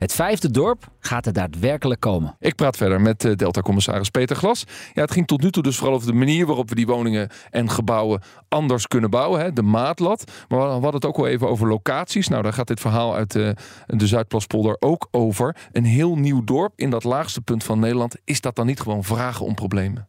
Het 0.04 0.14
vijfde 0.14 0.52
dorp 0.52 0.88
gaat 1.00 1.26
er 1.26 1.34
daadwerkelijk 1.34 2.00
komen. 2.00 2.36
Ik 2.40 2.56
praat 2.56 2.78
verder 2.78 3.02
met 3.02 3.26
eh, 3.26 3.36
Delta-commissaris 3.36 4.10
Peter 4.10 4.36
Glas. 4.36 4.64
Ja, 4.94 5.02
het 5.02 5.12
ging 5.12 5.28
tot 5.28 5.42
nu 5.42 5.52
toe 5.52 5.64
dus 5.64 5.78
vooral 5.78 5.96
over 5.96 6.08
de 6.08 6.18
manier 6.18 6.46
waarop 6.46 6.70
we 6.70 6.76
die 6.76 6.86
woningen 6.86 7.30
en 7.50 7.70
gebouwen 7.70 8.22
anders 8.50 8.88
kunnen 8.88 9.10
bouwen. 9.10 9.40
Hè, 9.40 9.54
de 9.54 9.62
maatlat. 9.62 10.32
Maar 10.48 10.60
we 10.60 10.66
hadden 10.66 10.94
het 10.94 11.06
ook 11.06 11.18
al 11.18 11.28
even 11.28 11.50
over 11.50 11.68
locaties. 11.68 12.28
Nou, 12.28 12.44
daar 12.44 12.54
gaat 12.54 12.68
dit 12.68 12.80
verhaal 12.80 13.16
uit 13.16 13.32
de, 13.32 13.56
eh, 13.88 13.98
de 13.98 14.08
Zuidplaspolder 14.08 14.76
ook 14.80 15.08
over. 15.12 15.56
Een 15.72 15.86
heel 15.86 16.16
nieuw 16.16 16.44
dorp 16.44 16.74
in 16.76 16.90
dat 16.90 17.04
laagste 17.04 17.42
punt 17.42 17.64
van 17.64 17.80
Nederland. 17.80 18.16
Is 18.24 18.42
dat 18.42 18.56
dan 18.56 18.66
niet 18.66 18.80
gewoon 18.80 19.04
vragen 19.04 19.46
om 19.46 19.56
problemen? 19.56 20.08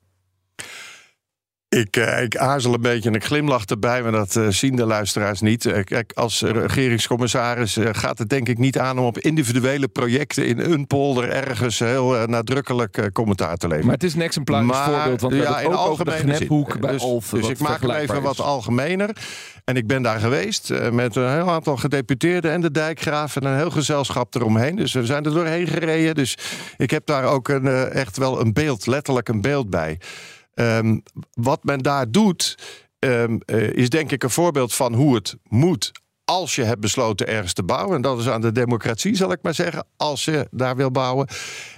Ik, 1.75 1.97
uh, 1.97 2.23
ik 2.23 2.37
aarzel 2.37 2.75
een 2.75 2.81
beetje 2.81 3.09
en 3.09 3.15
ik 3.15 3.25
glimlach 3.25 3.65
erbij, 3.65 4.03
maar 4.03 4.13
dat 4.13 4.35
uh, 4.35 4.49
zien 4.49 4.77
de 4.77 4.87
luisteraars 4.87 5.41
niet. 5.41 5.65
Uh, 5.65 5.85
kijk, 5.85 6.13
als 6.13 6.43
regeringscommissaris 6.43 7.79
gaat 7.93 8.19
het 8.19 8.29
denk 8.29 8.49
ik 8.49 8.59
niet 8.59 8.79
aan 8.79 8.99
om 8.99 9.05
op 9.05 9.19
individuele 9.19 9.89
projecten 9.89 10.47
in 10.47 10.59
een 10.59 10.87
polder 10.87 11.29
ergens 11.31 11.79
heel 11.79 12.27
nadrukkelijk 12.27 13.11
commentaar 13.13 13.57
te 13.57 13.67
leveren. 13.67 13.87
Maar 13.87 13.95
het 13.95 14.05
is 14.05 14.15
een 14.15 14.23
exemplarisch 14.23 14.77
voorbeeld, 14.77 15.21
want 15.21 15.33
we 15.33 15.39
ja, 15.39 15.61
in 15.61 15.67
ook 15.67 15.89
over 15.89 16.05
de 16.05 16.11
Gnephoek 16.11 16.81
bij 16.81 16.93
dus. 16.93 17.31
Dus 17.31 17.49
ik 17.49 17.59
maak 17.59 17.81
het 17.81 17.91
even 17.91 18.23
wat 18.23 18.41
algemener. 18.41 19.11
En 19.65 19.77
ik 19.77 19.87
ben 19.87 20.03
daar 20.03 20.21
geweest 20.21 20.73
met 20.93 21.17
een 21.17 21.33
heel 21.33 21.51
aantal 21.51 21.77
gedeputeerden 21.77 22.53
en 22.53 22.61
de 22.61 22.71
dijkgraaf 22.71 23.37
en 23.37 23.45
een 23.45 23.57
heel 23.57 23.71
gezelschap 23.71 24.35
eromheen. 24.35 24.77
Dus 24.77 24.93
we 24.93 25.07
zijn 25.07 25.25
er 25.25 25.35
doorheen 25.35 25.67
gereden. 25.67 26.15
Dus 26.15 26.39
ik 26.77 26.91
heb 26.91 27.07
daar 27.07 27.25
ook 27.25 27.49
een, 27.49 27.67
echt 27.91 28.17
wel 28.17 28.41
een 28.41 28.53
beeld, 28.53 28.87
letterlijk 28.87 29.29
een 29.29 29.41
beeld 29.41 29.71
bij. 29.71 29.99
Um, 30.55 31.03
wat 31.33 31.65
men 31.65 31.79
daar 31.79 32.11
doet, 32.11 32.59
um, 32.99 33.41
uh, 33.47 33.71
is 33.71 33.89
denk 33.89 34.11
ik 34.11 34.23
een 34.23 34.31
voorbeeld 34.31 34.75
van 34.75 34.95
hoe 34.95 35.15
het 35.15 35.37
moet 35.49 35.93
als 36.25 36.55
je 36.55 36.63
hebt 36.63 36.81
besloten 36.81 37.27
ergens 37.27 37.53
te 37.53 37.63
bouwen. 37.63 37.97
En 37.97 38.03
dat 38.03 38.19
is 38.19 38.29
aan 38.29 38.41
de 38.41 38.53
democratie, 38.53 39.17
zal 39.17 39.33
ik 39.33 39.39
maar 39.43 39.55
zeggen, 39.55 39.87
als 39.97 40.25
je 40.25 40.49
daar 40.51 40.77
wil 40.77 40.91
bouwen. 40.91 41.29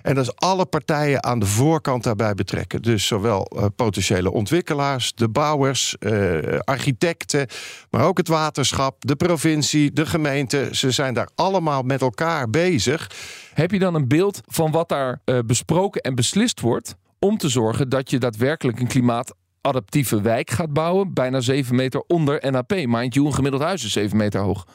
En 0.02 0.14
dat 0.14 0.24
is 0.24 0.34
alle 0.34 0.66
partijen 0.66 1.24
aan 1.24 1.38
de 1.38 1.46
voorkant 1.46 2.02
daarbij 2.02 2.34
betrekken. 2.34 2.82
Dus 2.82 3.06
zowel 3.06 3.52
uh, 3.56 3.64
potentiële 3.76 4.32
ontwikkelaars, 4.32 5.14
de 5.14 5.28
bouwers, 5.28 5.96
uh, 6.00 6.58
architecten, 6.58 7.46
maar 7.90 8.04
ook 8.04 8.18
het 8.18 8.28
waterschap, 8.28 9.06
de 9.06 9.16
provincie, 9.16 9.92
de 9.92 10.06
gemeente. 10.06 10.68
Ze 10.72 10.90
zijn 10.90 11.14
daar 11.14 11.28
allemaal 11.34 11.82
met 11.82 12.00
elkaar 12.00 12.50
bezig. 12.50 13.10
Heb 13.54 13.70
je 13.70 13.78
dan 13.78 13.94
een 13.94 14.08
beeld 14.08 14.40
van 14.46 14.70
wat 14.70 14.88
daar 14.88 15.20
besproken 15.46 16.00
en 16.00 16.14
beslist 16.14 16.60
wordt? 16.60 16.96
Om 17.26 17.38
te 17.38 17.48
zorgen 17.48 17.88
dat 17.88 18.10
je 18.10 18.18
daadwerkelijk 18.18 18.80
een 18.80 18.86
klimaatadaptieve 18.86 20.20
wijk 20.20 20.50
gaat 20.50 20.72
bouwen. 20.72 21.14
Bijna 21.14 21.40
7 21.40 21.74
meter 21.74 22.04
onder 22.06 22.50
NAP. 22.50 22.70
Mind 22.70 23.14
you, 23.14 23.26
een 23.26 23.34
gemiddeld 23.34 23.62
huis 23.62 23.84
is 23.84 23.92
7 23.92 24.16
meter 24.16 24.40
hoog. 24.40 24.66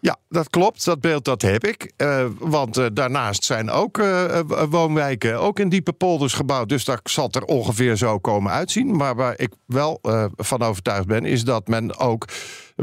Ja, 0.00 0.16
dat 0.28 0.50
klopt. 0.50 0.84
Dat 0.84 1.00
beeld 1.00 1.24
dat 1.24 1.42
heb 1.42 1.64
ik. 1.64 1.92
Uh, 1.96 2.26
want 2.38 2.78
uh, 2.78 2.86
daarnaast 2.92 3.44
zijn 3.44 3.70
ook 3.70 3.98
uh, 3.98 4.40
woonwijken, 4.70 5.40
ook 5.40 5.58
in 5.58 5.68
diepe 5.68 5.92
polders 5.92 6.32
gebouwd. 6.32 6.68
Dus 6.68 6.84
daar 6.84 7.00
zal 7.02 7.28
er 7.30 7.44
ongeveer 7.44 7.96
zo 7.96 8.18
komen 8.18 8.52
uitzien. 8.52 8.96
Maar 8.96 9.14
waar 9.14 9.38
ik 9.38 9.52
wel 9.66 9.98
van 10.36 10.62
overtuigd 10.62 11.06
ben, 11.06 11.24
is 11.24 11.44
dat 11.44 11.68
men 11.68 11.98
ook 11.98 12.24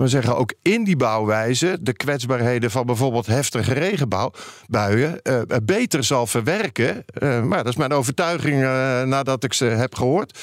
we 0.02 0.08
zeggen 0.08 0.38
ook 0.38 0.54
in 0.62 0.84
die 0.84 0.96
bouwwijze 0.96 1.78
de 1.82 1.94
kwetsbaarheden 1.94 2.72
van 2.72 2.86
bijvoorbeeld 2.86 3.26
heftige 3.26 3.74
regenbuien 3.74 5.20
uh, 5.24 5.42
beter 5.64 6.04
zal 6.04 6.28
verwerken. 6.28 7.06
Uh, 7.20 7.42
maar 7.44 7.58
dat 7.58 7.68
is 7.68 7.76
mijn 7.76 7.94
overtuiging 7.94 8.62
nadat 9.10 9.44
ik 9.44 9.54
ze 9.54 9.66
heb 9.66 9.96
gehoord. 9.96 10.40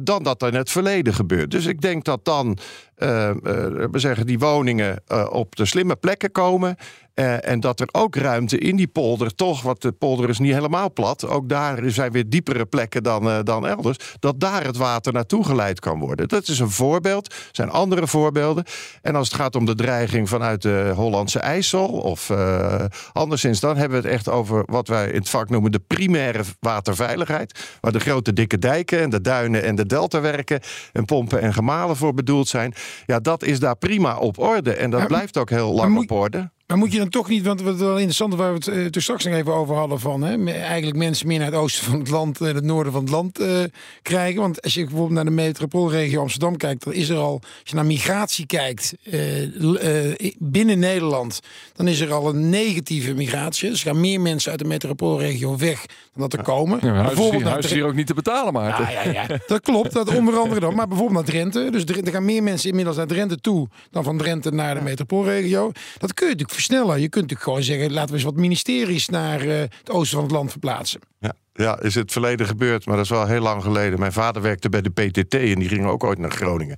dan 0.00 0.22
dat 0.22 0.42
er 0.42 0.48
in 0.48 0.54
het 0.54 0.70
verleden 0.70 1.14
gebeurt. 1.14 1.50
Dus 1.50 1.66
ik 1.66 1.80
denk 1.80 2.04
dat 2.04 2.24
dan 2.24 2.58
we 2.94 3.88
zeggen, 3.92 4.26
die 4.26 4.38
woningen 4.38 5.02
op 5.30 5.56
de 5.56 5.64
slimme 5.64 5.96
plekken 5.96 6.32
komen. 6.32 6.76
Uh, 7.20 7.48
en 7.48 7.60
dat 7.60 7.80
er 7.80 7.88
ook 7.92 8.16
ruimte 8.16 8.58
in 8.58 8.76
die 8.76 8.86
polder, 8.86 9.34
toch, 9.34 9.62
want 9.62 9.82
de 9.82 9.92
polder 9.92 10.28
is 10.28 10.38
niet 10.38 10.52
helemaal 10.52 10.92
plat. 10.92 11.28
Ook 11.28 11.48
daar 11.48 11.90
zijn 11.90 12.12
weer 12.12 12.28
diepere 12.28 12.66
plekken 12.66 13.02
dan, 13.02 13.26
uh, 13.26 13.38
dan 13.42 13.66
elders. 13.66 13.96
Dat 14.18 14.40
daar 14.40 14.64
het 14.64 14.76
water 14.76 15.12
naartoe 15.12 15.44
geleid 15.44 15.80
kan 15.80 15.98
worden. 15.98 16.28
Dat 16.28 16.48
is 16.48 16.58
een 16.58 16.70
voorbeeld. 16.70 17.32
Er 17.32 17.48
zijn 17.52 17.70
andere 17.70 18.06
voorbeelden. 18.06 18.64
En 19.02 19.14
als 19.14 19.28
het 19.28 19.36
gaat 19.36 19.56
om 19.56 19.66
de 19.66 19.74
dreiging 19.74 20.28
vanuit 20.28 20.62
de 20.62 20.92
Hollandse 20.94 21.38
IJssel 21.38 21.86
of 21.86 22.28
uh, 22.28 22.84
anderszins, 23.12 23.60
dan 23.60 23.76
hebben 23.76 24.02
we 24.02 24.08
het 24.08 24.16
echt 24.16 24.28
over 24.28 24.62
wat 24.66 24.88
wij 24.88 25.08
in 25.08 25.18
het 25.18 25.28
vak 25.28 25.48
noemen 25.48 25.72
de 25.72 25.82
primaire 25.86 26.42
waterveiligheid. 26.60 27.76
Waar 27.80 27.92
de 27.92 28.00
grote 28.00 28.32
dikke 28.32 28.58
dijken 28.58 29.00
en 29.00 29.10
de 29.10 29.20
duinen 29.20 29.62
en 29.62 29.74
de 29.74 29.86
deltawerken 29.86 30.60
en 30.92 31.04
pompen 31.04 31.40
en 31.40 31.54
gemalen 31.54 31.96
voor 31.96 32.14
bedoeld 32.14 32.48
zijn. 32.48 32.74
Ja, 33.06 33.18
dat 33.18 33.42
is 33.42 33.60
daar 33.60 33.76
prima 33.76 34.16
op 34.16 34.38
orde. 34.38 34.72
En 34.74 34.90
dat 34.90 35.06
blijft 35.06 35.38
ook 35.38 35.50
heel 35.50 35.72
lang 35.72 35.98
op 35.98 36.10
orde. 36.10 36.50
Maar 36.70 36.78
moet 36.78 36.92
je 36.92 36.98
dan 36.98 37.08
toch 37.08 37.28
niet, 37.28 37.46
want 37.46 37.62
wat 37.62 37.76
wel 37.76 37.94
interessant 37.94 38.34
waar 38.34 38.48
we 38.48 38.54
het 38.54 38.66
uh, 38.66 38.86
toen 38.86 39.02
straks 39.02 39.24
nog 39.24 39.34
even 39.34 39.54
over 39.54 39.74
hadden 39.74 40.00
van 40.00 40.22
hè, 40.22 40.52
eigenlijk 40.52 40.96
mensen 40.96 41.26
meer 41.26 41.38
naar 41.38 41.46
het 41.46 41.56
oosten 41.56 41.84
van 41.84 41.98
het 41.98 42.08
land 42.08 42.40
en 42.40 42.54
het 42.54 42.64
noorden 42.64 42.92
van 42.92 43.02
het 43.02 43.10
land 43.10 43.40
uh, 43.40 43.62
krijgen. 44.02 44.40
Want 44.40 44.62
als 44.62 44.74
je 44.74 44.80
bijvoorbeeld 44.80 45.12
naar 45.12 45.24
de 45.24 45.30
metropoolregio 45.30 46.20
Amsterdam 46.20 46.56
kijkt, 46.56 46.84
dan 46.84 46.92
is 46.92 47.08
er 47.08 47.16
al, 47.16 47.40
als 47.42 47.50
je 47.64 47.74
naar 47.74 47.86
migratie 47.86 48.46
kijkt 48.46 48.94
uh, 49.04 50.14
binnen 50.38 50.78
Nederland, 50.78 51.40
dan 51.74 51.88
is 51.88 52.00
er 52.00 52.12
al 52.12 52.28
een 52.28 52.50
negatieve 52.50 53.14
migratie. 53.14 53.70
Dus 53.70 53.84
er 53.84 53.90
gaan 53.90 54.00
meer 54.00 54.20
mensen 54.20 54.50
uit 54.50 54.60
de 54.60 54.66
metropoolregio 54.66 55.56
weg 55.56 55.86
dan 55.86 56.28
dat 56.28 56.32
er 56.32 56.42
komen. 56.42 56.78
Ja, 56.82 56.92
huis 56.92 57.06
bijvoorbeeld 57.06 57.42
huis 57.42 57.64
is 57.64 57.72
hier 57.72 57.86
ook 57.86 57.94
niet 57.94 58.06
te 58.06 58.14
betalen, 58.14 58.52
maar. 58.52 58.92
Ja, 58.92 59.02
ja, 59.02 59.10
ja. 59.10 59.26
dat 59.46 59.60
klopt, 59.60 59.92
dat 59.92 60.14
onder 60.16 60.36
andere 60.36 60.60
dan. 60.60 60.74
Maar 60.74 60.88
bijvoorbeeld 60.88 61.18
naar 61.18 61.34
Drenthe. 61.34 61.70
Dus 61.70 61.84
er 61.84 62.12
gaan 62.12 62.24
meer 62.24 62.42
mensen 62.42 62.68
inmiddels 62.68 62.96
naar 62.96 63.06
Drenthe 63.06 63.40
toe 63.40 63.68
dan 63.90 64.04
van 64.04 64.18
Drenthe 64.18 64.50
naar 64.50 64.74
de 64.74 64.80
metropoolregio. 64.80 65.72
Dat 65.98 66.14
kun 66.14 66.26
je 66.26 66.32
natuurlijk 66.32 66.59
versnellen. 66.66 67.00
Je 67.00 67.08
kunt 67.08 67.14
natuurlijk 67.30 67.42
gewoon 67.42 67.62
zeggen, 67.62 67.92
laten 67.92 68.08
we 68.08 68.14
eens 68.14 68.24
wat 68.24 68.36
ministeries 68.36 69.08
naar 69.08 69.44
uh, 69.44 69.58
het 69.60 69.90
oosten 69.90 70.16
van 70.16 70.26
het 70.26 70.36
land 70.36 70.50
verplaatsen. 70.50 71.00
Ja. 71.20 71.34
Ja, 71.52 71.80
is 71.80 71.94
het 71.94 72.12
verleden 72.12 72.46
gebeurd, 72.46 72.86
maar 72.86 72.96
dat 72.96 73.04
is 73.04 73.10
wel 73.10 73.26
heel 73.26 73.40
lang 73.40 73.62
geleden. 73.62 73.98
Mijn 73.98 74.12
vader 74.12 74.42
werkte 74.42 74.68
bij 74.68 74.80
de 74.80 74.90
PTT 74.90 75.34
en 75.34 75.58
die 75.58 75.68
ging 75.68 75.86
ook 75.86 76.04
ooit 76.04 76.18
naar 76.18 76.30
Groningen. 76.30 76.76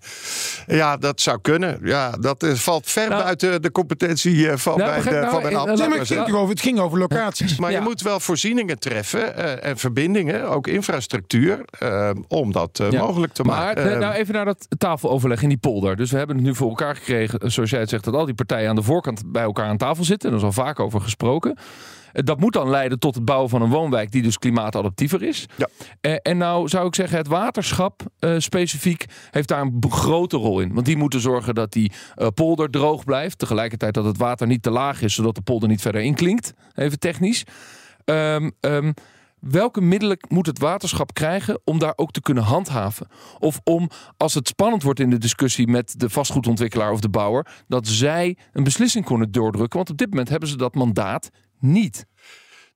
Ja, 0.66 0.96
dat 0.96 1.20
zou 1.20 1.40
kunnen. 1.40 1.78
Ja, 1.82 2.10
dat 2.10 2.42
is, 2.42 2.62
valt 2.62 2.90
ver 2.90 3.08
nou, 3.08 3.22
buiten 3.22 3.62
de 3.62 3.70
competentie 3.70 4.48
eh, 4.48 4.56
van, 4.56 4.78
nou, 4.78 4.90
bij 4.90 5.12
de, 5.12 5.18
nou, 5.20 5.30
van 5.30 5.42
mijn 5.42 5.56
ambt. 5.56 5.78
Nee, 5.78 5.88
maar 5.88 5.98
het, 5.98 6.08
ging 6.08 6.32
over, 6.32 6.48
het 6.48 6.60
ging 6.60 6.78
over 6.78 6.98
locaties. 6.98 7.58
Maar 7.58 7.70
ja. 7.70 7.78
je 7.78 7.84
moet 7.84 8.02
wel 8.02 8.20
voorzieningen 8.20 8.78
treffen 8.78 9.38
uh, 9.38 9.64
en 9.64 9.78
verbindingen, 9.78 10.48
ook 10.48 10.66
infrastructuur, 10.66 11.64
uh, 11.82 12.10
om 12.28 12.52
dat 12.52 12.82
ja. 12.90 13.02
mogelijk 13.02 13.32
te 13.32 13.42
maar, 13.42 13.56
maken. 13.64 13.98
nou, 13.98 14.14
even 14.14 14.34
naar 14.34 14.44
dat 14.44 14.66
tafeloverleg 14.78 15.42
in 15.42 15.48
die 15.48 15.58
polder. 15.58 15.96
Dus 15.96 16.10
we 16.10 16.16
hebben 16.16 16.36
het 16.36 16.44
nu 16.44 16.54
voor 16.54 16.68
elkaar 16.68 16.96
gekregen, 16.96 17.50
zoals 17.50 17.70
jij 17.70 17.80
het 17.80 17.88
zegt, 17.88 18.04
dat 18.04 18.14
al 18.14 18.24
die 18.24 18.34
partijen 18.34 18.68
aan 18.68 18.76
de 18.76 18.82
voorkant 18.82 19.22
bij 19.26 19.42
elkaar 19.42 19.66
aan 19.66 19.76
tafel 19.76 20.04
zitten. 20.04 20.28
En 20.28 20.34
er 20.34 20.40
is 20.40 20.46
al 20.46 20.64
vaak 20.64 20.80
over 20.80 21.00
gesproken. 21.00 21.58
Dat 22.12 22.40
moet 22.40 22.52
dan 22.52 22.68
leiden 22.68 22.98
tot 22.98 23.14
het 23.14 23.24
bouwen 23.24 23.50
van 23.50 23.62
een 23.62 23.70
woonwijk 23.70 24.10
die 24.10 24.22
dus 24.22 24.38
klimaatadaptiever 24.38 25.22
is. 25.22 25.46
Ja. 25.56 25.68
Uh, 26.00 26.16
en 26.22 26.38
nou 26.38 26.68
zou 26.68 26.86
ik 26.86 26.94
zeggen, 26.94 27.18
het 27.18 27.26
waterschap 27.26 28.02
uh, 28.20 28.34
specifiek 28.38 29.04
heeft 29.30 29.48
daar 29.48 29.60
een 29.60 29.82
grote 29.88 30.36
rol 30.36 30.60
in. 30.60 30.74
Want 30.74 30.86
die 30.86 30.96
moeten 30.96 31.20
zorgen 31.20 31.54
dat 31.54 31.72
die 31.72 31.92
polder 32.34 32.70
droog 32.70 33.04
blijft. 33.04 33.38
Tegelijkertijd 33.38 33.94
dat 33.94 34.04
het 34.04 34.18
water 34.18 34.46
niet 34.46 34.62
te 34.62 34.70
laag 34.70 35.02
is, 35.02 35.14
zodat 35.14 35.34
de 35.34 35.42
polder 35.42 35.68
niet 35.68 35.80
verder 35.82 36.00
inklinkt. 36.00 36.52
Even 36.74 36.98
technisch. 36.98 37.44
Um, 38.04 38.52
um, 38.60 38.94
welke 39.42 39.80
middelen 39.80 40.16
moet 40.28 40.46
het 40.46 40.58
waterschap 40.58 41.14
krijgen 41.14 41.60
om 41.64 41.78
daar 41.78 41.92
ook 41.96 42.10
te 42.10 42.20
kunnen 42.20 42.42
handhaven? 42.42 43.06
Of 43.38 43.60
om, 43.64 43.90
als 44.16 44.34
het 44.34 44.48
spannend 44.48 44.82
wordt 44.82 45.00
in 45.00 45.10
de 45.10 45.18
discussie 45.18 45.66
met 45.68 45.94
de 46.00 46.10
vastgoedontwikkelaar 46.10 46.92
of 46.92 47.00
de 47.00 47.08
bouwer, 47.08 47.46
dat 47.68 47.86
zij 47.86 48.36
een 48.52 48.64
beslissing 48.64 49.04
kunnen 49.04 49.32
doordrukken. 49.32 49.76
Want 49.76 49.90
op 49.90 49.96
dit 49.96 50.10
moment 50.10 50.28
hebben 50.28 50.48
ze 50.48 50.56
dat 50.56 50.74
mandaat 50.74 51.30
niet. 51.62 52.06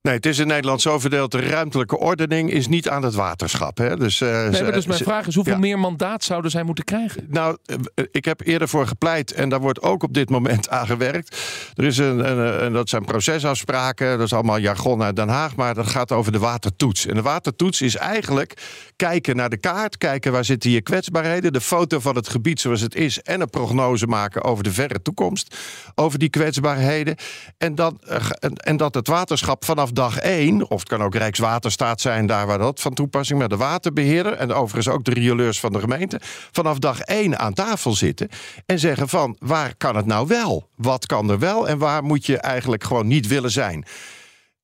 Nee, 0.07 0.15
het 0.15 0.27
is 0.27 0.39
in 0.39 0.47
Nederland 0.47 0.81
zo 0.81 0.99
verdeeld. 0.99 1.31
De 1.31 1.41
ruimtelijke 1.41 1.99
ordening 1.99 2.51
is 2.51 2.69
niet 2.69 2.89
aan 2.89 3.03
het 3.03 3.15
waterschap. 3.15 3.79
Hè? 3.79 3.97
Dus, 3.97 4.21
uh, 4.21 4.49
nee, 4.49 4.63
maar 4.63 4.73
dus 4.73 4.87
mijn 4.87 5.01
vraag 5.01 5.27
is: 5.27 5.35
hoeveel 5.35 5.53
ja. 5.53 5.59
meer 5.59 5.79
mandaat 5.79 6.25
zouden 6.25 6.51
zij 6.51 6.63
moeten 6.63 6.85
krijgen? 6.85 7.27
Nou, 7.29 7.57
eh, 7.65 8.05
ik 8.11 8.25
heb 8.25 8.41
eerder 8.41 8.69
voor 8.69 8.87
gepleit 8.87 9.33
en 9.33 9.49
daar 9.49 9.61
wordt 9.61 9.83
ook 9.83 10.03
op 10.03 10.15
dit 10.15 10.31
moment 10.31 10.69
aan 10.77 10.87
gewerkt. 10.87 11.37
Er 11.75 11.85
is 11.85 11.99
een, 11.99 12.31
een, 12.31 12.65
een- 12.65 12.73
dat 12.73 12.89
zijn 12.89 13.05
procesafspraken, 13.05 14.11
dat 14.11 14.27
is 14.27 14.33
allemaal 14.33 14.59
jargon 14.59 15.03
uit 15.03 15.17
Den 15.17 15.29
Haag, 15.29 15.57
maar 15.57 15.75
dat 15.75 15.87
gaat 15.87 16.13
over 16.13 16.33
de 16.33 16.39
watertoets. 16.39 17.07
En 17.07 17.15
de 17.15 17.23
watertoets 17.23 17.83
is 17.83 17.97
eigenlijk 17.97 18.63
kijken 18.97 19.37
naar 19.37 19.51
de 19.51 19.59
kaart, 19.59 19.99
kijken 19.99 20.33
waar 20.33 20.45
zitten 20.45 20.71
je 20.71 20.81
kwetsbaarheden, 20.81 21.53
de 21.53 21.61
foto 21.61 22.01
van 22.01 22.17
het 22.17 22.29
gebied 22.29 22.61
zoals 22.61 22.81
het 22.81 22.95
is 22.95 23.23
en 23.23 23.41
een 23.41 23.51
prognose 23.51 24.07
maken 24.07 24.45
over 24.45 24.65
de 24.65 24.73
verre 24.73 25.03
toekomst, 25.03 25.57
over 25.95 26.19
die 26.19 26.31
kwetsbaarheden. 26.31 27.17
En, 27.59 27.75
dan, 27.75 28.01
eh, 28.07 28.17
en 28.57 28.77
dat 28.77 28.95
het 28.95 29.09
waterschap 29.09 29.65
vanaf 29.65 29.95
dag 29.97 30.19
één, 30.19 30.71
of 30.71 30.79
het 30.79 30.89
kan 30.89 31.03
ook 31.03 31.15
Rijkswaterstaat 31.15 32.01
zijn, 32.01 32.27
daar 32.27 32.47
waar 32.47 32.59
dat 32.59 32.81
van 32.81 32.95
toepassing, 32.95 33.39
maar 33.39 33.49
de 33.49 33.57
waterbeheerder 33.57 34.33
en 34.33 34.53
overigens 34.53 34.95
ook 34.95 35.05
de 35.05 35.11
rioleurs 35.11 35.61
van 35.61 35.73
de 35.73 35.81
gemeente, 35.81 36.21
vanaf 36.53 36.79
dag 36.79 37.01
één 37.01 37.39
aan 37.39 37.53
tafel 37.53 37.93
zitten 37.93 38.29
en 38.67 38.79
zeggen 38.79 39.09
van 39.09 39.37
waar 39.39 39.75
kan 39.77 39.97
het 39.97 40.07
nou 40.07 40.27
wel? 40.27 40.69
Wat 40.77 41.07
kan 41.07 41.31
er 41.31 41.39
wel 41.39 41.69
en 41.69 41.79
waar 41.79 42.05
moet 42.05 42.27
je 42.27 42.39
eigenlijk 42.39 42.85
gewoon 42.85 43.07
niet 43.07 43.27
willen 43.27 43.51
zijn? 43.51 43.85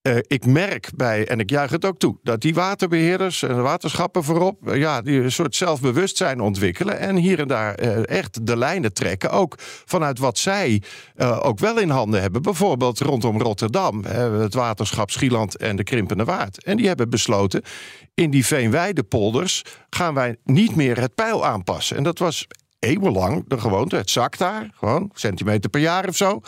Eh, 0.03 0.17
ik 0.27 0.47
merk 0.47 0.91
bij, 0.97 1.29
en 1.29 1.41
ik 1.41 1.51
juich 1.51 1.71
het 1.71 1.85
ook 1.85 1.99
toe, 1.99 2.17
dat 2.23 2.41
die 2.41 2.55
waterbeheerders 2.55 3.43
en 3.43 3.63
waterschappen 3.63 4.25
voorop, 4.25 4.69
eh, 4.69 4.77
ja, 4.77 5.03
die 5.03 5.21
een 5.21 5.33
soort 5.33 5.57
zelfbewustzijn 5.57 6.41
ontwikkelen 6.41 6.99
en 6.99 7.17
hier 7.17 7.39
en 7.41 7.49
daar 7.49 7.75
eh, 7.75 8.09
echt 8.09 8.47
de 8.47 8.57
lijnen 8.57 8.93
trekken. 8.93 9.31
Ook 9.31 9.55
vanuit 9.85 10.19
wat 10.19 10.39
zij 10.39 10.83
ook 11.17 11.59
wel 11.59 11.79
in 11.79 11.91
handen 11.91 12.21
hebben. 12.21 12.43
Bijvoorbeeld 12.43 13.01
rondom 13.01 13.41
Rotterdam, 13.41 14.05
het 14.05 14.55
waterschap 14.55 15.11
Schieland 15.11 15.57
en 15.57 15.77
de 15.77 15.85
Krimpende 15.85 16.25
Waard. 16.25 16.65
En 16.65 16.77
die 16.77 16.87
hebben 16.87 17.11
besloten, 17.11 17.63
in 18.15 18.31
die 18.31 18.47
Veenweidepolders 18.47 19.63
gaan 19.91 20.15
wij 20.15 20.37
niet 20.45 20.77
meer 20.77 21.01
het 21.01 21.15
pijl 21.15 21.47
aanpassen. 21.47 21.97
En 21.97 22.03
dat 22.03 22.19
was 22.19 22.47
eeuwenlang 22.79 23.45
de 23.49 23.61
gewoonte. 23.61 23.97
Het 23.97 24.11
zakt 24.11 24.39
daar, 24.39 24.71
gewoon 24.75 25.11
centimeter 25.15 25.71
per 25.71 25.81
jaar 25.81 26.09
of 26.09 26.17
zo. 26.17 26.41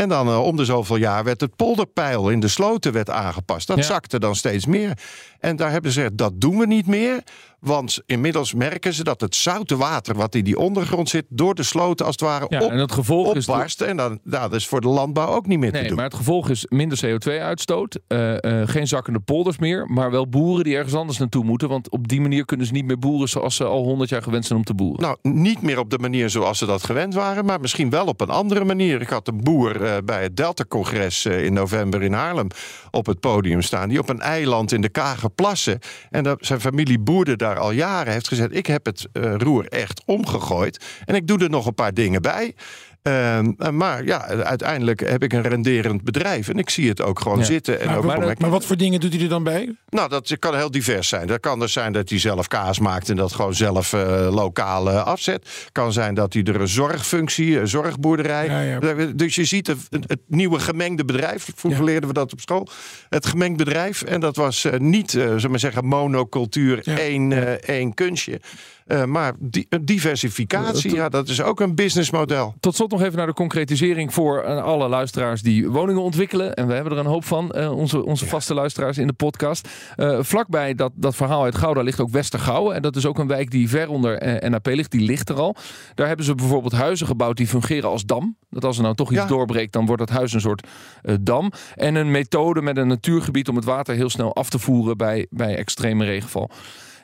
En 0.00 0.08
dan 0.08 0.28
eh, 0.28 0.44
om 0.44 0.56
de 0.56 0.64
zoveel 0.64 0.96
jaar 0.96 1.24
werd 1.24 1.40
het 1.40 1.56
polderpeil 1.56 2.30
in 2.30 2.40
de 2.40 2.48
sloten 2.48 2.92
werd 2.92 3.10
aangepast. 3.10 3.66
Dat 3.66 3.76
Ja. 3.76 3.82
zakte 3.82 4.18
dan 4.18 4.34
steeds 4.36 4.66
meer. 4.66 4.98
En 5.40 5.56
daar 5.56 5.70
hebben 5.70 5.92
ze 5.92 5.96
gezegd, 6.00 6.18
dat 6.18 6.40
doen 6.40 6.58
we 6.58 6.66
niet 6.66 6.86
meer. 6.86 7.22
Want 7.60 7.98
inmiddels 8.06 8.54
merken 8.54 8.94
ze 8.94 9.04
dat 9.04 9.20
het 9.20 9.34
zoute 9.34 9.76
water 9.76 10.14
wat 10.14 10.34
in 10.34 10.44
die 10.44 10.58
ondergrond 10.58 11.08
zit... 11.08 11.24
door 11.28 11.54
de 11.54 11.62
sloten 11.62 12.06
als 12.06 12.14
het 12.14 12.24
ware 12.24 12.46
Ja, 12.48 12.60
op, 12.64 12.70
en 12.70 12.78
het 12.78 12.92
gevolg 12.92 13.34
is. 13.34 13.48
opbarst. 13.48 13.80
En 13.80 13.96
dan, 13.96 14.18
nou, 14.24 14.42
dat 14.50 14.52
is 14.60 14.66
voor 14.66 14.80
de 14.80 14.88
landbouw 14.88 15.26
ook 15.28 15.46
niet 15.46 15.58
meer 15.58 15.72
te 15.72 15.78
Nee, 15.78 15.86
doen. 15.86 15.96
maar 15.96 16.04
het 16.04 16.14
gevolg 16.14 16.48
is 16.48 16.66
minder 16.68 16.98
CO2-uitstoot, 17.06 17.98
eh, 18.06 18.60
eh, 18.62 18.68
geen 18.68 18.86
zakkende 18.86 19.20
polders 19.20 19.58
meer, 19.58 19.86
maar 19.86 20.10
wel 20.10 20.28
boeren 20.28 20.64
die 20.64 20.76
ergens 20.76 20.94
anders 20.94 21.18
naartoe 21.18 21.44
moeten. 21.44 21.68
Want 21.68 21.90
op 21.90 22.08
die 22.08 22.20
manier 22.20 22.44
kunnen 22.44 22.66
ze 22.66 22.72
niet 22.72 22.84
meer 22.84 22.98
boeren 22.98 23.28
zoals 23.28 23.56
ze 23.56 23.64
al 23.64 23.82
100 23.84 24.10
jaar 24.10 24.22
gewend 24.22 24.44
zijn 24.46 24.58
om 24.58 24.64
te 24.64 24.74
boeren. 24.74 25.00
Nou, 25.02 25.16
niet 25.22 25.62
meer 25.62 25.78
op 25.78 25.90
de 25.90 25.98
manier 25.98 26.30
zoals 26.30 26.58
ze 26.58 26.66
dat 26.66 26.84
gewend 26.84 27.14
waren, 27.14 27.44
maar 27.44 27.60
misschien 27.60 27.90
wel 27.90 28.06
op 28.06 28.20
een 28.20 28.30
andere 28.30 28.64
manier. 28.64 29.00
Ik 29.00 29.08
had 29.08 29.28
een 29.28 29.40
boer 29.42 29.84
eh, 29.84 29.96
bij 30.04 30.22
het 30.22 30.36
Delta-congres 30.36 31.26
in 31.26 31.52
november 31.52 32.02
in 32.02 32.12
Haarlem 32.12 32.46
op 32.90 33.06
het 33.06 33.20
podium 33.20 33.62
staan, 33.62 33.88
die 33.88 33.98
op 33.98 34.08
een 34.08 34.20
eiland 34.20 34.72
in 34.72 34.80
de 34.80 34.88
Kagerplassen, 34.88 35.78
en 36.10 36.22
dat, 36.24 36.38
zijn 36.46 36.60
familie 36.60 36.98
boerde 36.98 37.36
daar 37.36 37.49
al 37.58 37.70
jaren, 37.70 38.12
heeft 38.12 38.28
gezegd: 38.28 38.54
Ik 38.54 38.66
heb 38.66 38.86
het 38.86 39.06
eh, 39.12 39.34
roer 39.36 39.66
echt 39.66 40.02
omgegooid 40.06 40.84
en 41.04 41.14
ik 41.14 41.26
doe 41.26 41.38
er 41.38 41.50
nog 41.50 41.66
een 41.66 41.74
paar 41.74 41.94
dingen 41.94 42.22
bij. 42.22 42.54
Ehm, 43.02 43.52
eh, 43.58 43.70
maar 43.70 44.04
ja, 44.04 44.26
uiteindelijk 44.26 45.00
heb 45.00 45.22
ik 45.22 45.32
een 45.32 45.42
renderend 45.42 46.02
bedrijf 46.02 46.48
en 46.48 46.58
ik 46.58 46.70
zie 46.70 46.88
het 46.88 47.02
ook 47.02 47.20
gewoon 47.20 47.38
Ja. 47.38 47.44
zitten. 47.44 47.80
En 47.80 47.86
Maar, 47.86 47.96
ook 47.98 48.04
maar, 48.04 48.34
maar 48.38 48.50
wat 48.50 48.64
voor 48.64 48.76
dingen 48.76 49.00
doet 49.00 49.12
hij 49.12 49.22
er 49.22 49.28
dan 49.28 49.42
bij? 49.42 49.74
nou, 49.88 50.08
dat 50.08 50.38
kan 50.38 50.56
heel 50.56 50.70
divers 50.70 51.08
zijn. 51.08 51.26
Dat 51.26 51.40
kan 51.40 51.58
dus 51.60 51.72
zijn 51.72 51.92
dat 51.92 52.08
hij 52.08 52.18
zelf 52.18 52.48
kaas 52.48 52.78
maakt 52.78 53.08
en 53.08 53.16
dat 53.16 53.32
gewoon 53.32 53.54
zelf 53.54 53.92
eh, 53.92 54.28
lokaal 54.30 54.90
eh, 54.90 55.04
afzet. 55.04 55.68
Kan 55.72 55.92
zijn 55.92 56.14
dat 56.14 56.32
hij 56.32 56.42
er 56.42 56.60
een 56.60 56.68
zorgfunctie, 56.68 57.58
een 57.60 57.68
zorgboerderij. 57.68 58.46
Ja, 58.46 58.60
ja. 58.60 59.06
Dus 59.14 59.34
je 59.34 59.44
ziet 59.44 59.66
het, 59.66 59.78
het 59.90 60.20
nieuwe 60.26 60.58
gemengde 60.58 61.04
bedrijf. 61.04 61.48
Vroeger 61.54 61.84
leerden 61.84 62.08
we 62.08 62.14
dat 62.14 62.32
op 62.32 62.40
school. 62.40 62.68
Het 63.08 63.26
gemengd 63.26 63.56
bedrijf. 63.56 64.02
En 64.02 64.20
dat 64.20 64.36
was 64.36 64.64
eh, 64.64 64.78
niet, 64.78 65.10
zullen 65.10 65.40
we 65.40 65.48
maar 65.48 65.58
zeggen, 65.58 65.84
monocultuur, 65.86 66.86
één, 66.98 67.62
één 67.62 67.94
kunstje. 67.94 68.40
Eh, 68.86 69.04
maar 69.04 69.32
di- 69.38 69.66
een 69.68 69.84
diversificatie, 69.84 70.94
ja, 70.94 71.08
dat 71.08 71.28
is 71.28 71.42
ook 71.42 71.60
een 71.60 71.74
businessmodel. 71.74 72.54
Tot 72.60 72.74
slot 72.76 72.90
nog 72.90 73.02
even 73.02 73.16
naar 73.16 73.26
de 73.26 73.32
concretisering 73.32 74.14
voor 74.14 74.42
eh, 74.42 74.62
alle 74.62 74.88
luisteraars 74.88 75.42
die 75.42 75.68
woningen 75.68 76.02
ontwikkelen. 76.02 76.54
En 76.54 76.66
we 76.66 76.72
hebben 76.74 76.92
er 76.92 76.98
een 76.98 77.06
hoop 77.06 77.24
van, 77.24 77.50
eh, 77.50 77.72
onze, 77.72 78.04
onze 78.04 78.26
vaste 78.26 78.54
luisteraars 78.54 78.98
in 78.98 79.06
de 79.06 79.12
podcast. 79.12 79.68
Eh, 79.96 80.18
vlakbij 80.20 80.74
dat, 80.74 80.92
dat 80.94 81.16
verhaal 81.16 81.44
uit 81.44 81.54
Gouda 81.54 81.80
ligt 81.82 82.00
ook 82.00 82.10
Westergouwen. 82.10 82.74
En 82.74 82.82
dat 82.82 82.96
is 82.96 83.06
ook 83.06 83.18
een 83.18 83.26
wijk 83.26 83.50
die 83.50 83.68
ver 83.68 83.88
onder 83.88 84.18
eh, 84.18 84.50
NAP 84.50 84.66
ligt. 84.66 84.90
Die 84.90 85.00
ligt 85.00 85.28
er 85.28 85.36
al. 85.40 85.56
Daar 85.94 86.06
hebben 86.06 86.24
ze 86.26 86.34
bijvoorbeeld 86.34 86.72
huizen 86.72 87.06
gebouwd 87.06 87.36
die 87.36 87.46
fungeren 87.46 87.90
als 87.90 88.04
dam. 88.04 88.36
Dat 88.50 88.64
als 88.64 88.76
er 88.76 88.82
nou 88.82 88.94
toch 88.94 89.10
iets 89.10 89.20
Ja. 89.20 89.26
doorbreekt, 89.26 89.72
dan 89.72 89.86
wordt 89.86 90.06
dat 90.06 90.16
huis 90.16 90.32
een 90.32 90.40
soort 90.40 90.66
eh, 91.02 91.14
dam. 91.20 91.52
En 91.76 91.94
een 91.94 92.10
methode 92.10 92.62
met 92.62 92.76
een 92.76 92.86
natuurgebied 92.88 93.48
om 93.48 93.56
het 93.56 93.64
water 93.64 93.94
heel 93.94 94.10
snel 94.10 94.34
af 94.34 94.50
te 94.50 94.58
voeren 94.58 94.96
bij, 94.96 95.26
bij 95.30 95.56
extreme 95.56 96.04
regenval. 96.04 96.50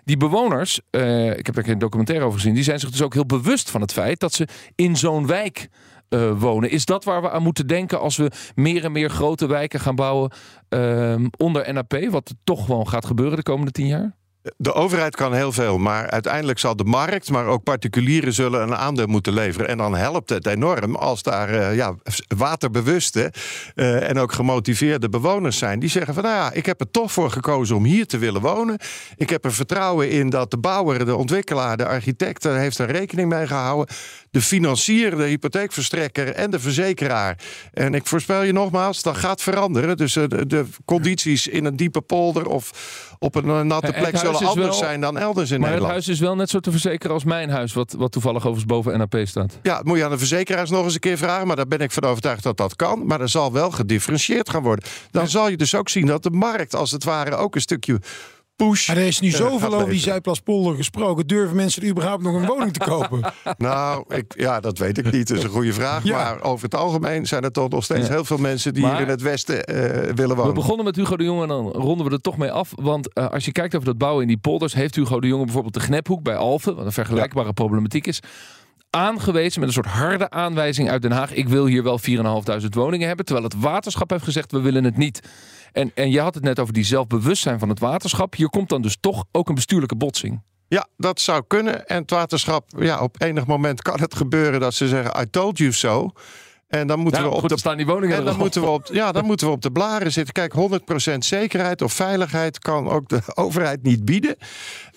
Die 0.07 0.17
bewoners, 0.17 0.81
eh, 0.91 1.37
ik 1.39 1.47
heb 1.47 1.55
daar 1.55 1.65
geen 1.65 1.79
documentaire 1.79 2.25
over 2.25 2.39
gezien, 2.39 2.55
die 2.55 2.65
zijn 2.65 2.79
zich 2.79 2.91
dus 2.91 3.03
ook 3.03 3.15
heel 3.15 3.27
bewust 3.27 3.71
van 3.71 3.81
het 3.81 3.93
feit 3.93 4.21
dat 4.21 4.33
ze 4.33 4.49
in 4.75 4.97
zo'n 4.97 5.27
wijk 5.27 5.69
eh, 6.09 6.41
wonen. 6.41 6.71
Is 6.71 6.85
dat 6.85 7.05
waar 7.05 7.23
we 7.23 7.31
aan 7.31 7.43
moeten 7.43 7.67
denken 7.67 8.01
als 8.01 8.17
we 8.17 8.31
meer 8.55 8.85
en 8.85 8.93
meer 8.93 9.11
grote 9.11 9.47
wijken 9.47 9.81
gaan 9.81 9.95
bouwen 9.95 10.33
ehm, 10.69 11.27
onder 11.37 11.73
NAP? 11.73 12.07
Wat 12.11 12.35
toch 12.45 12.65
gewoon 12.65 12.89
gaat 12.89 13.07
gebeuren 13.07 13.37
de 13.37 13.43
komende 13.43 13.71
tien 13.71 13.87
jaar? 13.87 14.17
De 14.57 14.73
overheid 14.73 15.17
kan 15.17 15.35
heel 15.35 15.53
veel, 15.53 15.79
maar 15.79 16.11
uiteindelijk 16.11 16.59
zal 16.59 16.77
de 16.77 16.85
markt, 16.85 17.31
maar 17.31 17.47
ook 17.47 17.63
particulieren 17.63 18.33
zullen 18.33 18.63
een 18.63 18.77
aandeel 18.77 19.07
moeten 19.07 19.33
leveren. 19.33 19.69
En 19.69 19.79
dan 19.79 19.95
helpt 19.95 20.29
het 20.29 20.47
enorm 20.47 20.95
als 20.95 21.23
daar 21.23 21.49
eh, 21.49 21.75
ja, 21.75 21.95
waterbewuste 22.37 23.33
eh, 23.75 24.09
en 24.09 24.19
ook 24.19 24.33
gemotiveerde 24.33 25.09
bewoners 25.09 25.59
zijn. 25.59 25.79
Die 25.79 25.89
zeggen 25.89 26.15
van 26.15 26.23
nou 26.23 26.35
ja, 26.37 26.53
ik 26.53 26.67
heb 26.67 26.81
er 26.81 26.91
toch 26.91 27.13
voor 27.13 27.31
gekozen 27.31 27.77
om 27.77 27.85
hier 27.85 28.07
te 28.07 28.19
willen 28.19 28.41
wonen. 28.41 28.79
Ik 29.17 29.31
heb 29.31 29.45
er 29.45 29.53
vertrouwen 29.53 30.11
in 30.11 30.31
dat 30.31 30.51
de 30.51 30.59
bouwer, 30.59 31.05
de 31.05 31.17
ontwikkelaar, 31.17 31.77
de 31.77 31.87
architect 31.87 32.45
er 32.45 32.57
heeft 32.57 32.79
er 32.79 32.91
rekening 32.91 33.29
mee 33.29 33.47
gehouden. 33.47 33.95
De 34.31 34.41
financier, 34.41 35.17
de 35.17 35.25
hypotheekverstrekker 35.25 36.33
en 36.33 36.51
de 36.51 36.61
verzekeraar. 36.61 37.39
En 37.73 37.95
ik 37.95 38.07
voorspel 38.07 38.43
je 38.43 38.53
nogmaals, 38.53 39.03
dat 39.03 39.17
gaat 39.17 39.43
veranderen. 39.43 39.97
Dus 39.97 40.17
eh, 40.17 40.25
de, 40.29 40.47
de 40.47 40.65
condities 40.85 41.47
in 41.47 41.65
een 41.65 41.77
diepe 41.77 42.01
polder 42.01 42.47
of 42.47 42.71
op 43.19 43.35
een 43.35 43.45
eh, 43.49 43.61
natte 43.61 43.87
Het 43.87 43.97
plek 43.97 44.17
zullen 44.17 44.35
anders 44.35 44.55
wel- 44.55 44.73
zijn 44.73 45.01
dan 45.01 45.19
elders 45.19 45.51
in 45.51 45.61
maar 45.61 45.69
het 45.71 45.79
Nederland. 45.79 46.05
huis 46.07 46.09
is 46.09 46.21
wel 46.21 46.35
net 46.37 46.51
zo 46.51 46.61
te 46.61 46.71
verzekeren 46.71 47.15
als 47.15 47.25
mijn 47.25 47.51
huis, 47.51 47.73
wat, 47.73 47.95
wat 47.99 48.13
toevallig 48.13 48.39
overigens 48.47 48.65
boven 48.67 48.99
NAP 48.99 49.17
staat. 49.25 49.59
Ja, 49.63 49.77
dat 49.77 49.85
moet 49.85 49.99
je 49.99 50.05
aan 50.05 50.11
de 50.11 50.19
verzekeraars 50.19 50.71
nog 50.71 50.85
eens 50.85 50.95
een 50.95 51.01
keer 51.01 51.19
vragen. 51.19 51.47
Maar 51.47 51.57
daar 51.57 51.67
ben 51.69 51.79
ik 51.79 51.91
van 51.91 52.03
overtuigd 52.05 52.43
dat 52.43 52.57
dat 52.57 52.77
kan. 52.77 53.07
Maar 53.07 53.21
er 53.21 53.29
zal 53.29 53.53
wel 53.53 53.71
gedifferentieerd 53.71 54.51
gaan 54.51 54.63
worden. 54.63 54.85
Dan 55.11 55.29
zal 55.29 55.49
je 55.49 55.57
dus 55.57 55.75
ook 55.75 55.89
zien 55.89 56.07
dat 56.07 56.23
de 56.23 56.31
markt 56.31 56.75
als 56.75 56.91
het 56.91 57.05
ware 57.05 57.35
ook 57.37 57.55
een 57.55 57.61
stukje 57.61 58.01
push. 58.57 58.89
Maar 58.89 58.97
er 58.97 59.07
is 59.07 59.21
nu 59.21 59.31
zoveel 59.31 59.75
over 59.75 59.89
die. 59.91 59.99
Zuidplaspolder 60.01 60.75
gesproken. 60.77 61.27
Durven 61.27 61.57
mensen 61.57 61.83
er 61.83 61.89
überhaupt 61.89 62.23
nog 62.23 62.35
een 62.35 62.47
woning 62.55 62.73
te 62.73 62.79
kopen? 62.79 63.21
Nou, 63.59 64.05
ik, 64.15 64.35
ja, 64.37 64.61
dat 64.61 64.79
weet 64.79 64.99
ik 64.99 65.13
niet. 65.13 65.29
Dat 65.29 65.37
is 65.39 65.43
een 65.45 65.51
goede 65.51 65.73
vraag. 65.73 66.05
Ja. 66.05 66.17
Maar 66.17 66.43
over 66.43 66.65
het 66.65 66.75
algemeen 66.75 67.27
zijn 67.27 67.43
er 67.45 67.53
toch 67.53 67.69
nog 67.69 67.85
steeds 67.85 68.07
Ja. 68.07 68.13
heel 68.13 68.25
veel 68.25 68.37
mensen 68.39 68.75
die 68.75 68.83
Maar- 68.83 68.93
hier 68.93 69.01
in 69.03 69.09
het 69.09 69.23
Westen 69.23 69.65
eh, 69.65 69.75
willen 70.15 70.29
We 70.29 70.43
wonen. 70.43 70.55
begonnen 70.55 70.85
met 70.85 70.97
Hugo 70.97 71.17
de 71.17 71.25
Jonge 71.25 71.43
en 71.43 71.49
dan 71.49 71.71
ronden 71.71 72.07
we 72.07 72.13
er 72.13 72.21
toch 72.21 72.37
mee 72.37 72.51
af. 72.51 72.73
Want 72.75 73.13
eh, 73.13 73.29
als 73.31 73.45
je 73.45 73.53
kijkt 73.53 73.75
over 73.75 73.87
dat 73.87 73.99
bouwen 73.99 74.23
in 74.23 74.29
die 74.29 74.37
polders, 74.39 74.75
heeft 74.75 74.95
Hugo 74.95 75.21
de 75.21 75.27
Jonge 75.27 75.45
bijvoorbeeld 75.45 75.75
de 75.75 75.81
Knephoek 75.81 76.23
bij 76.23 76.37
Alphen, 76.37 76.77
wat 76.77 76.85
een 76.87 76.93
vergelijkbare 76.93 77.53
problematiek 77.53 78.07
is, 78.07 78.21
aangewezen 78.97 79.61
met 79.61 79.69
een 79.69 79.75
soort 79.75 79.87
harde 79.87 80.31
aanwijzing 80.31 80.91
uit 80.91 81.03
Den 81.03 81.13
Haag. 81.13 81.33
Ik 81.33 81.49
wil 81.49 81.67
hier 81.67 81.83
wel 81.83 82.01
4.500 82.63 82.67
woningen 82.71 83.07
hebben. 83.07 83.25
Terwijl 83.25 83.47
het 83.47 83.61
waterschap 83.61 84.11
heeft 84.11 84.25
gezegd, 84.25 84.53
we 84.53 84.61
willen 84.61 84.85
het 84.85 84.97
niet. 84.97 85.21
En, 85.73 85.91
en 85.95 86.11
je 86.11 86.21
had 86.21 86.35
het 86.35 86.45
net 86.45 86.61
over 86.61 86.73
die 86.73 86.85
zelfbewustzijn 86.85 87.59
van 87.59 87.69
het 87.69 87.79
waterschap. 87.79 88.35
Hier 88.35 88.49
komt 88.49 88.69
dan 88.69 88.83
dus 88.83 88.97
toch 89.01 89.25
ook 89.33 89.49
een 89.49 89.55
bestuurlijke 89.55 89.97
botsing. 89.97 90.43
Ja, 90.69 90.87
dat 90.97 91.21
zou 91.21 91.45
kunnen. 91.47 91.87
En 91.87 92.01
het 92.01 92.11
waterschap, 92.11 92.69
ja, 92.79 93.01
op 93.01 93.23
enig 93.23 93.47
moment 93.47 93.83
kan 93.83 94.01
het 94.01 94.15
gebeuren 94.15 94.61
dat 94.61 94.75
ze 94.75 94.89
zeggen: 94.89 95.21
I 95.23 95.31
told 95.31 95.59
you 95.59 95.73
so. 95.73 96.11
En 96.69 96.87
dan 96.87 96.99
moeten 96.99 97.23
Ja, 97.23 97.29
we 97.29 97.35
op 97.35 97.41
goed, 97.41 97.49
de 97.49 97.55
dan 97.55 97.59
staan 97.59 97.77
die 97.77 97.87
woningen 97.87 98.17
En 98.17 98.25
dan 98.25 98.37
moeten, 98.37 98.63
we 98.63 98.69
op, 98.69 98.89
ja, 98.93 99.13
dan 99.13 99.25
moeten 99.31 99.47
we 99.47 99.53
op 99.53 99.63
de 99.63 99.71
blaren 99.71 100.13
zitten. 100.13 100.35
Kijk, 100.35 100.55
100% 101.15 101.19
zekerheid 101.19 101.83
of 101.83 101.93
veiligheid 101.93 102.59
kan 102.59 102.89
ook 102.89 103.09
de 103.09 103.21
overheid 103.35 103.83
niet 103.83 104.05
bieden. 104.05 104.37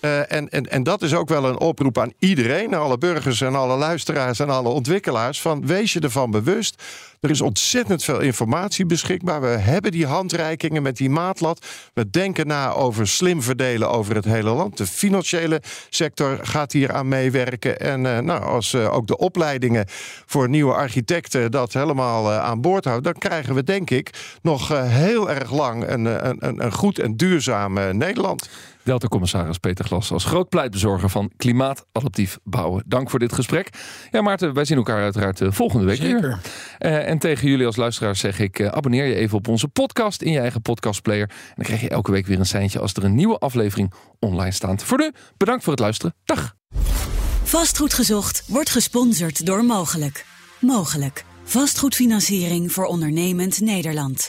Eh, 0.00 0.32
en, 0.32 0.48
en, 0.48 0.70
en 0.70 0.82
dat 0.82 1.02
is 1.02 1.14
ook 1.14 1.28
wel 1.28 1.44
een 1.44 1.58
oproep 1.58 1.98
aan 1.98 2.12
iedereen, 2.18 2.74
alle 2.74 2.98
burgers 2.98 3.40
en 3.40 3.54
alle 3.54 3.76
luisteraars 3.76 4.38
en 4.38 4.50
alle 4.50 4.68
ontwikkelaars. 4.68 5.40
Van 5.40 5.66
wees 5.66 5.92
je 5.92 6.00
ervan 6.00 6.30
bewust 6.30 6.82
Er 7.20 7.30
is 7.30 7.40
ontzettend 7.40 8.04
veel 8.04 8.20
informatie 8.20 8.86
beschikbaar. 8.86 9.40
We 9.40 9.46
hebben 9.46 9.92
die 9.92 10.06
handreikingen 10.06 10.82
met 10.82 10.96
die 10.96 11.10
maatlat. 11.10 11.66
We 11.94 12.10
denken 12.10 12.46
na 12.46 12.72
over 12.72 13.08
slim 13.08 13.42
verdelen 13.42 13.90
over 13.90 14.14
het 14.14 14.24
hele 14.24 14.50
land. 14.50 14.76
De 14.76 14.86
financiële 14.86 15.62
sector 15.90 16.38
gaat 16.42 16.72
hier 16.72 16.92
aan 16.92 17.08
meewerken. 17.08 17.80
En 17.80 18.04
uh, 18.04 18.18
nou, 18.18 18.42
als 18.42 18.72
uh, 18.72 18.94
ook 18.94 19.06
de 19.06 19.16
opleidingen 19.16 19.84
voor 20.26 20.48
nieuwe 20.48 20.74
architecten 20.74 21.50
dat 21.50 21.72
helemaal 21.72 22.30
uh, 22.30 22.38
aan 22.38 22.60
boord 22.60 22.84
houden, 22.84 23.12
dan 23.12 23.20
krijgen 23.20 23.54
we 23.54 23.62
denk 23.62 23.90
ik 23.90 24.38
nog 24.42 24.68
heel 24.68 25.30
erg 25.30 25.52
lang 25.52 25.88
een, 25.88 26.04
een, 26.28 26.64
een 26.64 26.72
goed 26.72 26.98
en 26.98 27.16
duurzaam 27.16 27.96
Nederland. 27.96 28.48
Delta-commissaris 28.82 29.58
Peter 29.58 29.84
Glas 29.84 30.12
als 30.12 30.24
groot 30.24 30.48
pleitbezorger 30.48 31.10
van 31.10 31.30
klimaatadaptief 31.36 32.38
bouwen. 32.44 32.82
Dank 32.86 33.10
voor 33.10 33.18
dit 33.18 33.32
gesprek. 33.32 33.68
Ja, 34.10 34.22
Maarten, 34.22 34.54
wij 34.54 34.64
zien 34.64 34.76
elkaar 34.76 35.02
uiteraard 35.02 35.40
volgende 35.44 35.84
week 35.84 35.96
Zeker. 35.96 36.20
weer. 36.20 36.38
Uh, 36.92 37.08
en 37.08 37.18
tegen 37.18 37.48
jullie 37.48 37.66
als 37.66 37.76
luisteraars 37.76 38.20
zeg 38.20 38.38
ik: 38.38 38.58
uh, 38.58 38.68
abonneer 38.68 39.04
je 39.04 39.14
even 39.14 39.38
op 39.38 39.48
onze 39.48 39.68
podcast 39.68 40.22
in 40.22 40.32
je 40.32 40.40
eigen 40.40 40.62
podcastplayer. 40.62 41.28
En 41.28 41.54
dan 41.54 41.64
krijg 41.64 41.80
je 41.80 41.88
elke 41.88 42.10
week 42.10 42.26
weer 42.26 42.38
een 42.38 42.46
seintje 42.46 42.80
als 42.80 42.94
er 42.94 43.04
een 43.04 43.14
nieuwe 43.14 43.38
aflevering 43.38 43.92
online 44.18 44.52
staat. 44.52 44.82
Voor 44.82 44.98
nu, 44.98 45.12
bedankt 45.36 45.62
voor 45.62 45.72
het 45.72 45.82
luisteren. 45.82 46.14
Dag. 46.24 46.54
Vastgoed 47.42 47.94
gezocht 47.94 48.44
wordt 48.46 48.70
gesponsord 48.70 49.46
door 49.46 49.64
Mogelijk. 49.64 50.24
Mogelijk. 50.60 51.24
Vastgoedfinanciering 51.44 52.72
voor 52.72 52.84
ondernemend 52.84 53.60
Nederland. 53.60 54.28